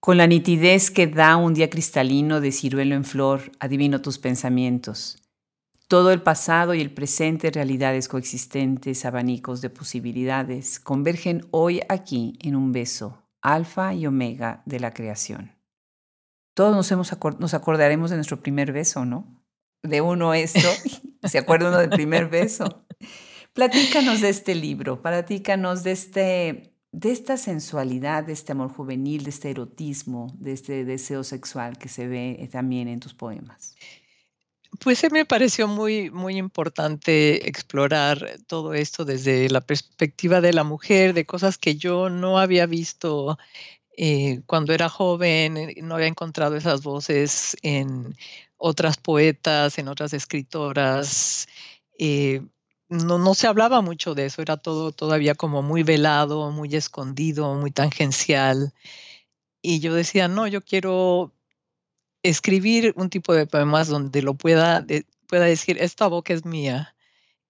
[0.00, 5.18] Con la nitidez que da un día cristalino de ciruelo en flor, adivino tus pensamientos.
[5.88, 12.56] Todo el pasado y el presente, realidades coexistentes, abanicos de posibilidades, convergen hoy aquí en
[12.56, 15.56] un beso, alfa y omega de la creación.
[16.54, 19.44] Todos nos, hemos nos acordaremos de nuestro primer beso, ¿no?
[19.84, 20.68] De uno esto,
[21.22, 22.84] se acuerda uno del primer beso.
[23.52, 29.30] Platícanos de este libro, platícanos de, este, de esta sensualidad, de este amor juvenil, de
[29.30, 33.76] este erotismo, de este deseo sexual que se ve también en tus poemas.
[34.80, 41.14] Pues me pareció muy, muy importante explorar todo esto desde la perspectiva de la mujer,
[41.14, 43.38] de cosas que yo no había visto
[43.96, 48.16] eh, cuando era joven, eh, no había encontrado esas voces en
[48.58, 51.48] otras poetas, en otras escritoras.
[51.98, 52.42] Eh,
[52.88, 57.54] no, no se hablaba mucho de eso, era todo todavía como muy velado, muy escondido,
[57.54, 58.72] muy tangencial.
[59.62, 61.35] Y yo decía, no, yo quiero
[62.28, 64.84] escribir un tipo de poemas donde lo pueda,
[65.26, 66.94] pueda decir, esta boca es mía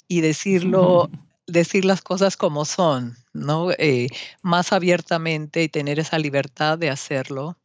[0.08, 1.10] y decirlo,
[1.46, 3.70] decir las cosas como son, ¿no?
[3.72, 4.08] Eh,
[4.42, 7.56] más abiertamente y tener esa libertad de hacerlo.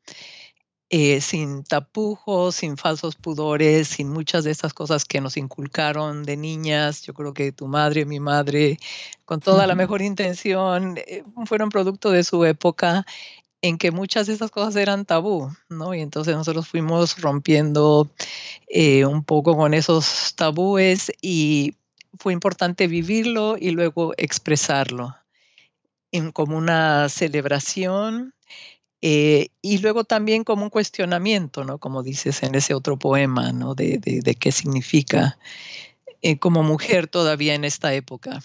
[0.93, 6.35] Eh, sin tapujos, sin falsos pudores, sin muchas de estas cosas que nos inculcaron de
[6.35, 7.03] niñas.
[7.03, 8.77] Yo creo que tu madre, mi madre,
[9.23, 13.05] con toda la mejor intención, eh, fueron producto de su época
[13.61, 15.93] en que muchas de esas cosas eran tabú, ¿no?
[15.93, 18.09] Y entonces nosotros fuimos rompiendo
[18.67, 21.75] eh, un poco con esos tabúes y
[22.19, 25.15] fue importante vivirlo y luego expresarlo
[26.11, 28.33] en, como una celebración
[29.03, 31.79] Eh, y luego también como un cuestionamiento, ¿no?
[31.79, 33.73] Como dices en ese otro poema, ¿no?
[33.75, 35.39] De, de, qué significa
[36.21, 38.41] eh, como mujer todavía en esta época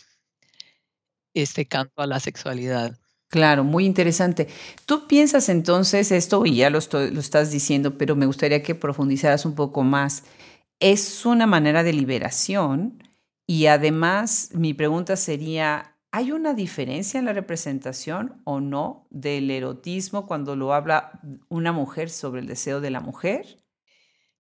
[1.34, 2.98] este canto a la sexualidad.
[3.28, 4.48] Claro, muy interesante.
[4.84, 9.54] ¿Tú piensas entonces esto, y ya lo, estás diciendo, pero me gustaría que profundizaras un
[9.54, 10.24] poco más,
[10.80, 13.02] es una manera de liberación
[13.46, 20.26] y además mi pregunta sería, ¿Hay una diferencia en la representación o no del erotismo
[20.26, 21.20] cuando lo habla
[21.50, 23.58] una mujer sobre el deseo de la mujer?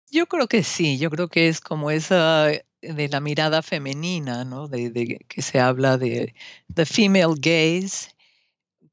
[0.08, 2.46] Yo creo que sí, yo creo que es como esa
[2.80, 4.68] de la mirada femenina, ¿no?
[4.68, 6.32] De, que se habla de
[6.72, 8.13] the female gaze,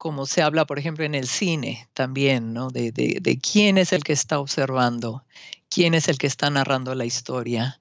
[0.02, 2.70] como se habla, por ejemplo, en el cine también, ¿no?
[2.70, 5.24] De, quién es el que está observando,
[5.68, 7.80] quién es el que está narrando la historia.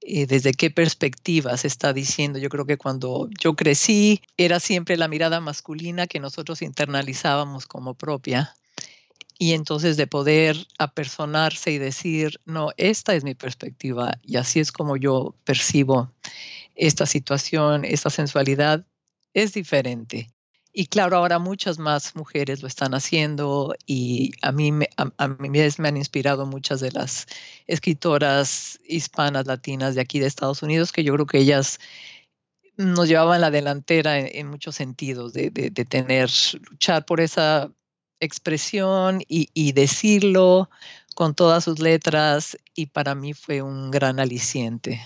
[0.00, 2.40] Eh, desde qué perspectiva se está diciendo.
[2.40, 7.94] Yo creo que cuando yo crecí era siempre la mirada masculina que nosotros internalizábamos como
[7.94, 8.52] propia.
[9.38, 14.72] Y entonces de poder apersonarse y decir, no, esta es mi perspectiva y así es
[14.72, 16.10] como yo percibo
[16.74, 18.84] esta situación, esta sensualidad,
[19.34, 20.32] es diferente.
[20.72, 25.48] Y claro, ahora muchas más mujeres lo están haciendo y a mí, me, a, mí
[25.48, 27.26] me han inspirado muchas de las
[27.66, 31.80] escritoras hispanas, latinas de aquí de Estados Unidos, que yo creo que ellas
[32.76, 36.30] nos llevaban la delantera en, muchos sentidos, de, de, tener,
[36.70, 37.70] luchar por esa
[38.20, 40.70] expresión y, y decirlo
[41.16, 45.00] con todas sus letras y para mí fue un gran aliciente.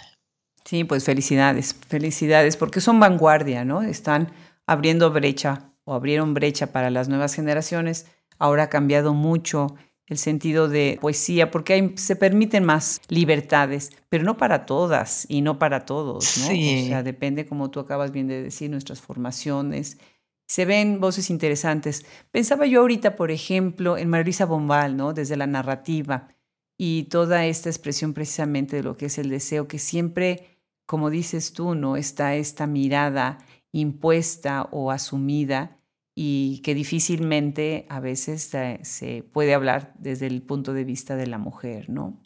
[0.65, 3.83] Sí, pues felicidades, felicidades, porque son vanguardia, ¿no?
[3.83, 4.33] Están
[4.67, 8.07] abriendo brecha o abrieron brecha para las nuevas generaciones.
[8.39, 9.75] Ahora ha cambiado mucho
[10.07, 15.59] el sentido de poesía porque se permiten más libertades, pero no para todas y no
[15.59, 16.47] para todos, ¿no?
[16.47, 19.99] O sea, depende, como tú acabas bien de decir, nuestras formaciones.
[20.47, 22.05] Se ven voces interesantes.
[22.31, 25.15] Pensaba yo ahorita, por ejemplo, en Marisa Bombal, ¿no?
[25.15, 26.29] Desde la narrativa
[26.77, 31.55] y toda esta expresión precisamente de lo que es el deseo, que siempre, como dices
[31.55, 31.97] tú, ¿no?
[31.97, 33.39] Está esta mirada
[33.75, 35.77] impuesta o asumida
[36.14, 38.43] y que difícilmente a veces
[38.83, 42.22] se, puede hablar desde el punto de vista de la mujer, ¿no?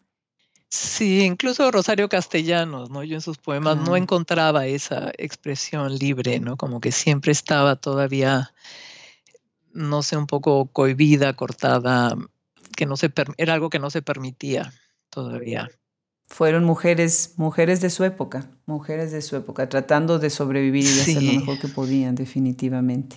[0.69, 3.03] Sí, incluso Rosario Castellanos, ¿no?
[3.03, 6.59] Yo en sus poemas no encontraba esa expresión libre, ¿no?
[6.59, 8.53] Como que siempre estaba todavía,
[9.73, 12.15] no sé, un poco cohibida, cortada,
[12.77, 14.71] que no se era algo que no se permitía
[15.09, 15.71] todavía
[16.29, 21.01] fueron mujeres, mujeres de su época, mujeres de su época, tratando de sobrevivir y de
[21.01, 23.17] hacer lo mejor que podían, definitivamente.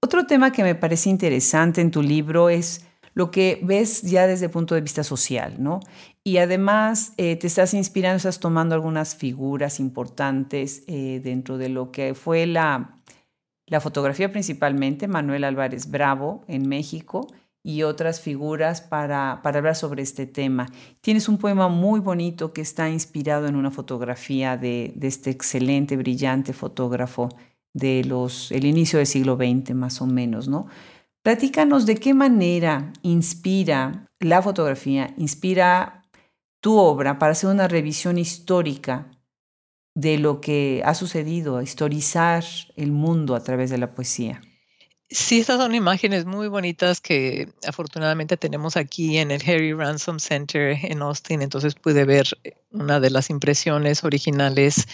[0.00, 4.46] Otro tema que me parece interesante en tu libro es lo que ves ya desde
[4.46, 5.80] el punto de vista social, ¿no?
[6.22, 11.90] Y además eh, te estás inspirando, estás tomando algunas figuras importantes eh, dentro de lo
[11.90, 12.98] que fue la,
[13.66, 17.28] la fotografía principalmente, Manuel Álvarez Bravo en México,
[17.64, 20.68] y otras figuras para, para, hablar sobre este tema.
[21.00, 25.96] Tienes un poema muy bonito que está inspirado en una fotografía de, de este excelente,
[25.96, 27.30] brillante fotógrafo
[27.72, 30.66] de los, el inicio del siglo XX más o menos, ¿no?
[31.22, 36.04] Platícanos de qué manera inspira la fotografía, inspira
[36.60, 39.10] tu obra para hacer una revisión histórica
[39.94, 42.44] de lo que ha sucedido, historizar
[42.76, 44.42] el mundo a través de la poesía.
[45.14, 50.76] Sí, estas son imágenes muy bonitas que afortunadamente tenemos aquí en el Harry Ransom Center
[50.82, 52.26] en Austin, entonces pude ver
[52.72, 54.88] una de las impresiones originales.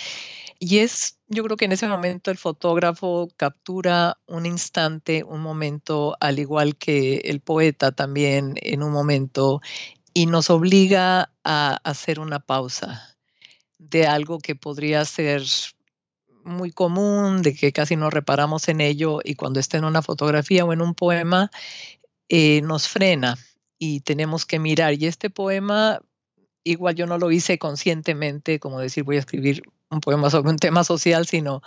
[0.59, 6.15] Y es, yo creo que en ese momento el fotógrafo captura un instante, un momento,
[6.21, 9.63] al igual que el poeta también en un momento,
[10.13, 13.17] y nos obliga a hacer una pausa
[13.79, 15.45] de algo que podría ser
[16.45, 20.65] muy común, de que casi no reparamos en ello y cuando está en una fotografía
[20.65, 21.51] o en un poema,
[22.29, 23.39] eh, nos frena
[23.79, 24.95] y tenemos que mirar.
[24.95, 26.01] Y este poema,
[26.65, 30.59] igual yo no lo hice conscientemente, como decir voy a escribir un poema sobre un
[30.59, 31.63] tema social, sino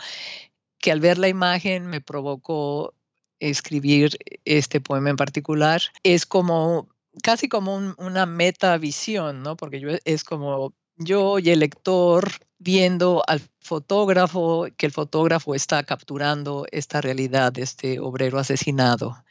[0.79, 2.93] que al ver la imagen me provocó
[3.39, 5.81] escribir este poema en particular.
[6.03, 6.87] Es como
[7.21, 9.57] casi como una meta visión, ¿no?
[9.57, 12.31] Porque yo es como yo y el lector
[12.63, 19.23] viendo al fotógrafo, que el fotógrafo está capturando esta realidad de este obrero asesinado.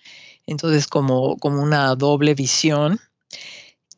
[0.47, 3.01] Entonces, como, como una doble visión.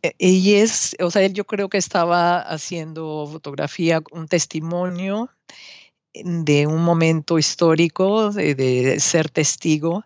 [0.03, 5.31] E, y es, o sea, él yo creo que estaba haciendo fotografía, un testimonio
[6.15, 10.05] de un momento histórico, de, de ser testigo,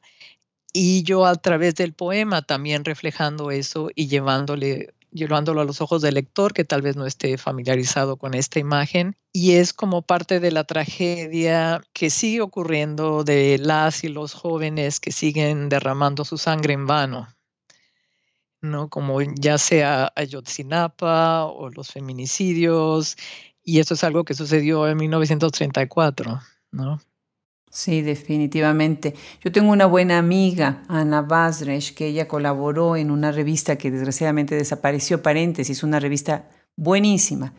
[0.72, 6.02] y yo a través del poema también reflejando eso y llevándole llevándolo a los ojos
[6.02, 9.16] del lector que tal vez no esté familiarizado con esta imagen.
[9.32, 15.00] Y es como parte de la tragedia que sigue ocurriendo de las y los jóvenes
[15.00, 17.28] que siguen derramando su sangre en vano.
[18.60, 18.88] ¿no?
[18.88, 23.16] Como ya sea Ayotzinapa o los feminicidios,
[23.62, 26.40] y eso es algo que sucedió en 1934,
[26.72, 27.00] ¿no?
[27.70, 29.14] Sí, definitivamente.
[29.42, 34.54] Yo tengo una buena amiga, Ana Basresh, que ella colaboró en una revista que desgraciadamente
[34.54, 37.54] desapareció, paréntesis, una revista buenísima.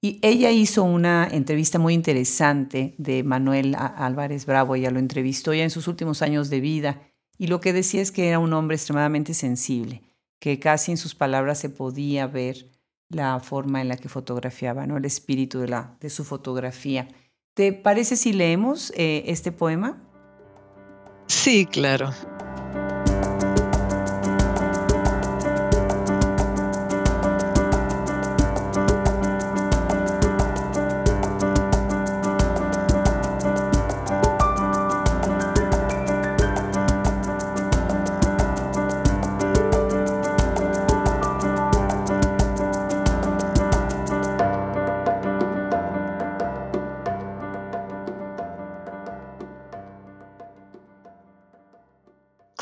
[0.00, 5.62] Y ella hizo una entrevista muy interesante de Manuel Álvarez Bravo, ella lo entrevistó ya
[5.62, 7.02] en sus últimos años de vida,
[7.36, 10.02] y lo que decía es que era un hombre extremadamente sensible,
[10.38, 12.70] que casi en sus palabras se podía ver
[13.10, 14.96] la forma en la que fotografiaba, ¿no?
[14.96, 17.08] el espíritu de, la, de su fotografía.
[17.60, 20.02] ¿Te parece si leemos eh, este poema?
[21.26, 22.08] Sí, claro.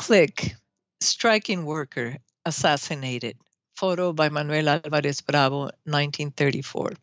[0.09, 0.57] Click,
[1.03, 3.37] striking worker, assassinated.
[3.77, 6.95] Photo by Manuel Alvarez Bravo, 1934.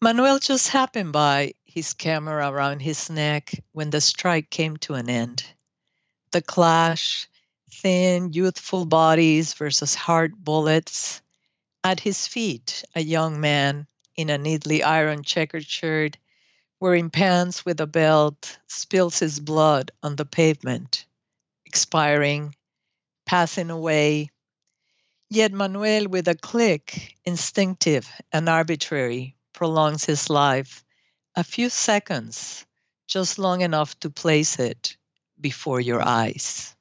[0.00, 5.10] Manuel just happened by, his camera around his neck, when the strike came to an
[5.10, 5.44] end.
[6.30, 7.28] The clash,
[7.70, 11.20] thin, youthful bodies versus hard bullets.
[11.84, 13.86] At his feet, a young man
[14.16, 16.16] in a neatly ironed checkered shirt,
[16.80, 21.04] wearing pants with a belt, spills his blood on the pavement
[21.70, 22.52] expiring,
[23.26, 24.28] passing away.
[25.30, 30.84] Yet Manuel, with a click, instinctive and arbitrary, prolongs his life
[31.36, 32.66] a few seconds,
[33.06, 34.96] just long enough to place it
[35.40, 36.74] before your eyes.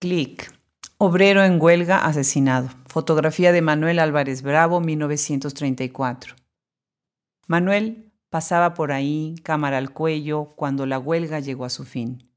[0.00, 0.50] Click.
[0.98, 2.70] Obrero en huelga asesinado.
[2.86, 6.36] Fotografía de Manuel Álvarez Bravo, 1934.
[7.48, 12.31] Manuel pasaba por ahí, cámara al cuello, cuando la huelga llegó a su fin.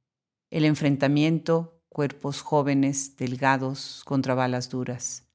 [0.55, 5.27] El enfrentamiento, cuerpos jóvenes, delgados, contra balas duras.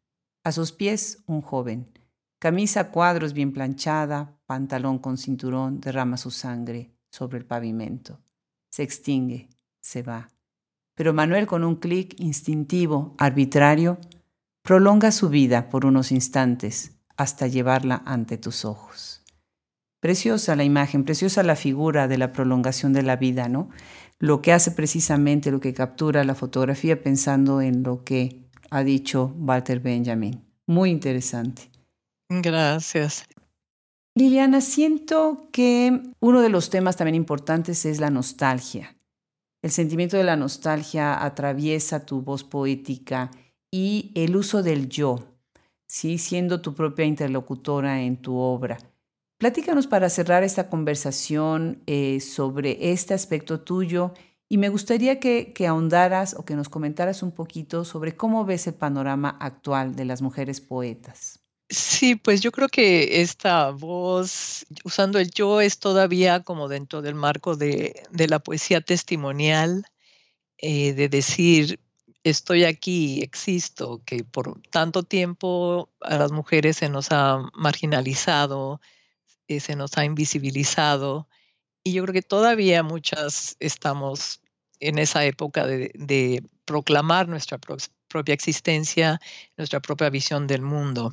[0.44, 1.92] A sus pies, un joven.
[2.38, 8.18] Camisa cuadros bien planchada, pantalón con cinturón, derrama su sangre sobre el pavimento.
[8.70, 9.50] Se extingue,
[9.82, 10.30] se va.
[10.94, 13.98] Pero Manuel, con un clic instintivo, arbitrario,
[14.62, 19.22] prolonga su vida por unos instantes hasta llevarla ante tus ojos.
[20.00, 23.68] Preciosa la imagen, preciosa la figura de la prolongación de la vida, ¿no?
[24.20, 29.34] Lo que hace precisamente, lo que captura la fotografía pensando en lo que ha dicho
[29.38, 30.44] Walter Benjamin.
[30.66, 31.70] Muy interesante.
[32.28, 33.24] Gracias.
[34.14, 38.94] Liliana, siento que uno de los temas también importantes es la nostalgia.
[39.62, 43.30] El sentimiento de la nostalgia atraviesa tu voz poética
[43.70, 45.18] y el uso del yo,
[45.86, 46.18] ¿sí?
[46.18, 48.78] siendo tu propia interlocutora en tu obra.
[49.41, 54.12] Platícanos para cerrar esta conversación eh, sobre este aspecto tuyo
[54.51, 58.66] y me gustaría que, que, ahondaras o que nos comentaras un poquito sobre cómo ves
[58.66, 61.41] el panorama actual de las mujeres poetas.
[61.70, 67.14] Sí, pues yo creo que esta voz, usando el yo, es todavía como dentro del
[67.14, 69.86] marco de, de la poesía testimonial,
[70.59, 71.80] eh, de decir,
[72.24, 78.82] estoy aquí, existo, que por tanto tiempo a las mujeres se nos ha marginalizado,
[79.51, 81.28] eh, se nos ha invisibilizado
[81.82, 84.40] y yo creo que todavía muchas estamos
[84.80, 87.59] en esa época de, proclamar nuestra
[88.07, 89.20] propia existencia,
[89.57, 91.12] nuestra propia visión del mundo.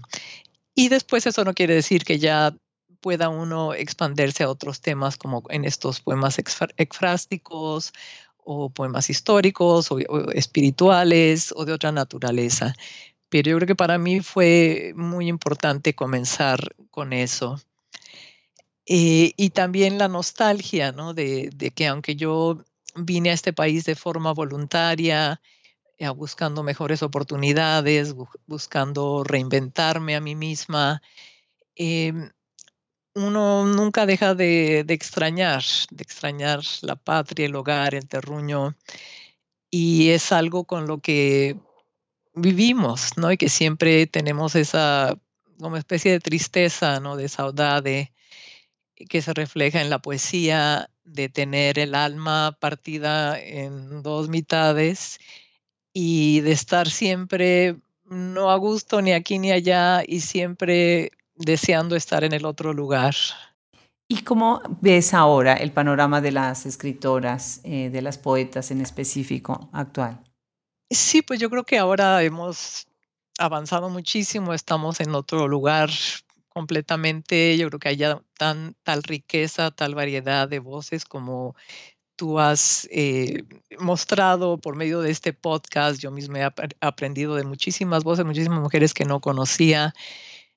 [0.75, 2.55] Y después eso no quiere decir que ya
[3.01, 7.91] pueda uno expandirse a otros temas como en estos poemas exfrásticos
[8.37, 9.99] o poemas históricos o,
[10.31, 12.75] espirituales o de otra naturaleza.
[13.29, 17.59] Pero yo creo que para mí fue muy importante comenzar con eso.
[18.87, 21.13] Eh, y también la nostalgia, ¿no?
[21.13, 22.63] De, que aunque yo
[22.95, 25.41] vine a este país de forma voluntaria,
[25.97, 28.15] eh, buscando mejores oportunidades,
[28.47, 31.01] buscando reinventarme a mí misma,
[31.75, 32.31] em,
[33.15, 38.75] uno nunca deja de, de, extrañar, de extrañar la patria, el hogar, el terruño,
[39.71, 41.57] y es algo con lo que
[42.35, 43.31] vivimos, ¿no?
[43.31, 45.17] Y que siempre tenemos esa
[45.59, 47.17] como especie de tristeza, ¿no?
[47.17, 48.13] De saudade,
[49.09, 55.19] que se refleja en la poesía de tener el alma partida en dos mitades
[55.93, 62.23] y de estar siempre no a gusto ni aquí ni allá y siempre deseando estar
[62.23, 63.15] en el otro lugar.
[64.09, 69.69] ¿Y cómo ves ahora el panorama de las escritoras, eh, de las poetas en específico
[69.73, 70.23] actual?
[70.89, 72.87] Sí, pues yo creo que ahora hemos
[73.37, 75.89] avanzado muchísimo, estamos en otro lugar
[76.57, 81.55] completamente, yo creo que haya tan, tal riqueza, tal variedad de voces como
[82.15, 83.43] tú has eh,
[83.77, 86.01] mostrado por medio de este podcast.
[86.01, 86.51] Yo misma he
[86.81, 89.93] aprendido de muchísimas voces, muchísimas mujeres que no conocía.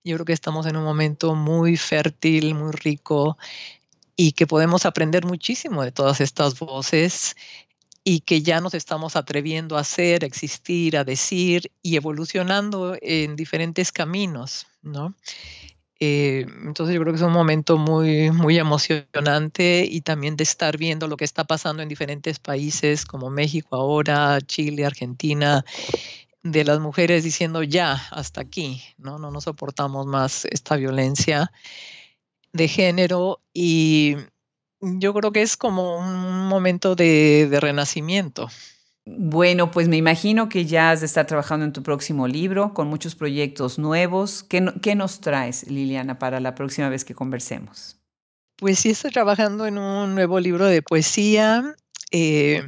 [0.03, 3.37] Yo creo que estamos en un momento muy fértil, muy rico
[4.17, 7.37] y que podemos aprender muchísimo de todas estas voces
[8.05, 13.37] y que ya nos estamos atreviendo a hacer, a existir, a decir y evolucionando en
[13.37, 15.15] diferentes caminos, ¿no?
[16.03, 20.79] Eh, entonces yo creo que es un momento muy, muy emocionante y también de estar
[20.79, 25.63] viendo lo que está pasando en diferentes países como México ahora, Chile, Argentina,
[26.43, 29.19] de las mujeres diciendo ya, hasta aquí, ¿no?
[29.19, 31.53] No nos soportamos más esta violencia
[32.53, 34.17] de género y
[34.81, 38.49] yo creo que es como un momento de, de renacimiento.
[39.13, 42.87] Bueno, pues me imagino que ya has de estar trabajando en tu próximo libro con
[42.87, 44.45] muchos proyectos nuevos.
[44.45, 47.97] ¿Qué, nos traes, Liliana, para la próxima vez que conversemos?
[48.57, 51.75] Pues sí, estoy trabajando en un nuevo libro de poesía
[52.13, 52.63] eh,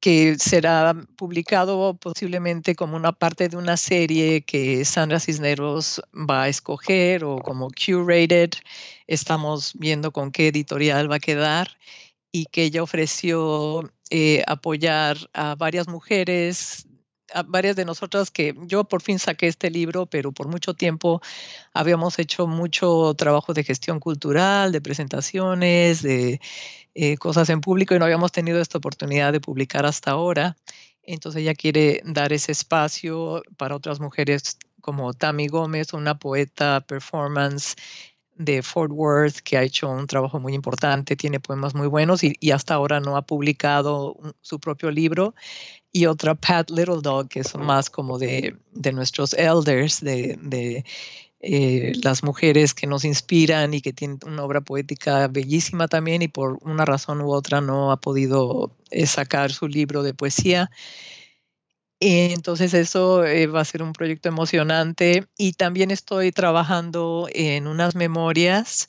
[0.00, 6.48] que será publicado posiblemente como una parte de una serie que Sandra Cisneros va a
[6.48, 8.50] escoger o como curated.
[9.08, 11.68] Estamos viendo con qué editorial va a quedar
[12.36, 16.86] y que ella ofreció eh, apoyar a varias mujeres,
[17.32, 21.22] a varias de nosotras que yo por fin saqué este libro, pero por mucho tiempo
[21.72, 26.38] habíamos hecho mucho trabajo de gestión cultural, de presentaciones, de
[26.92, 30.58] eh, cosas en público y no habíamos tenido esta oportunidad de publicar hasta ahora.
[31.04, 37.76] Entonces ella quiere dar ese espacio para otras mujeres como Tammy Gómez, una poeta performance
[38.38, 42.36] de Fort Worth, que ha hecho un trabajo muy importante, tiene poemas muy buenos y,
[42.50, 45.34] hasta ahora no ha publicado su propio libro.
[45.92, 50.84] Y otra, Pat Little Dog, que son más como de, de nuestros elders, de, de
[51.40, 56.28] eh, las mujeres que nos inspiran y que tienen una obra poética bellísima también y
[56.28, 60.70] por una razón u otra no ha podido eh, sacar su libro de poesía.
[62.00, 67.94] Entonces eso eh, va a ser un proyecto emocionante y también estoy trabajando en unas
[67.94, 68.88] memorias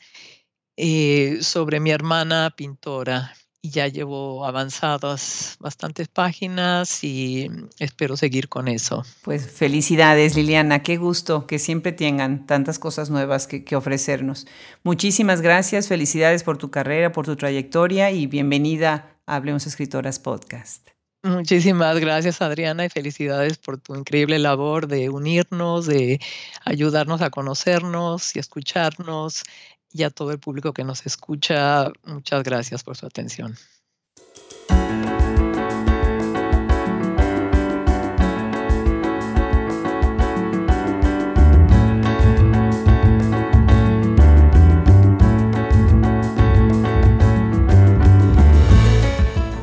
[0.76, 7.50] eh, sobre mi hermana pintora y ya llevo avanzadas bastantes páginas y
[7.80, 9.04] espero seguir con eso.
[9.24, 14.48] Pues felicidades Liliana, qué gusto que siempre tengan tantas cosas nuevas que, que ofrecernos.
[14.84, 20.97] Muchísimas gracias, felicidades por tu carrera, por tu trayectoria y bienvenida a Hablemos Escritoras Podcast.
[21.24, 26.20] Muchísimas gracias, Adriana, y felicidades por tu increíble labor de unirnos, de
[26.64, 29.44] ayudarnos a conocernos y escucharnos.
[29.92, 33.56] Y a todo el público que nos escucha, muchas gracias por su atención.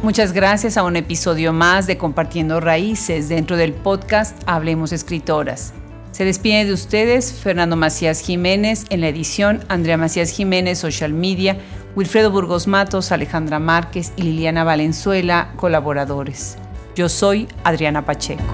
[0.04, 5.72] Muchas gracias a un episodio más de Compartiendo Raíces dentro del podcast Hablemos Escritoras.
[6.12, 11.56] Se despide de ustedes Fernando Macías Jiménez en la edición, Andrea Macías Jiménez, Social Media,
[11.96, 16.58] Wilfredo Burgos Matos, Alejandra Márquez y Liliana Valenzuela, colaboradores.
[16.94, 18.44] Yo soy Adriana Pacheco.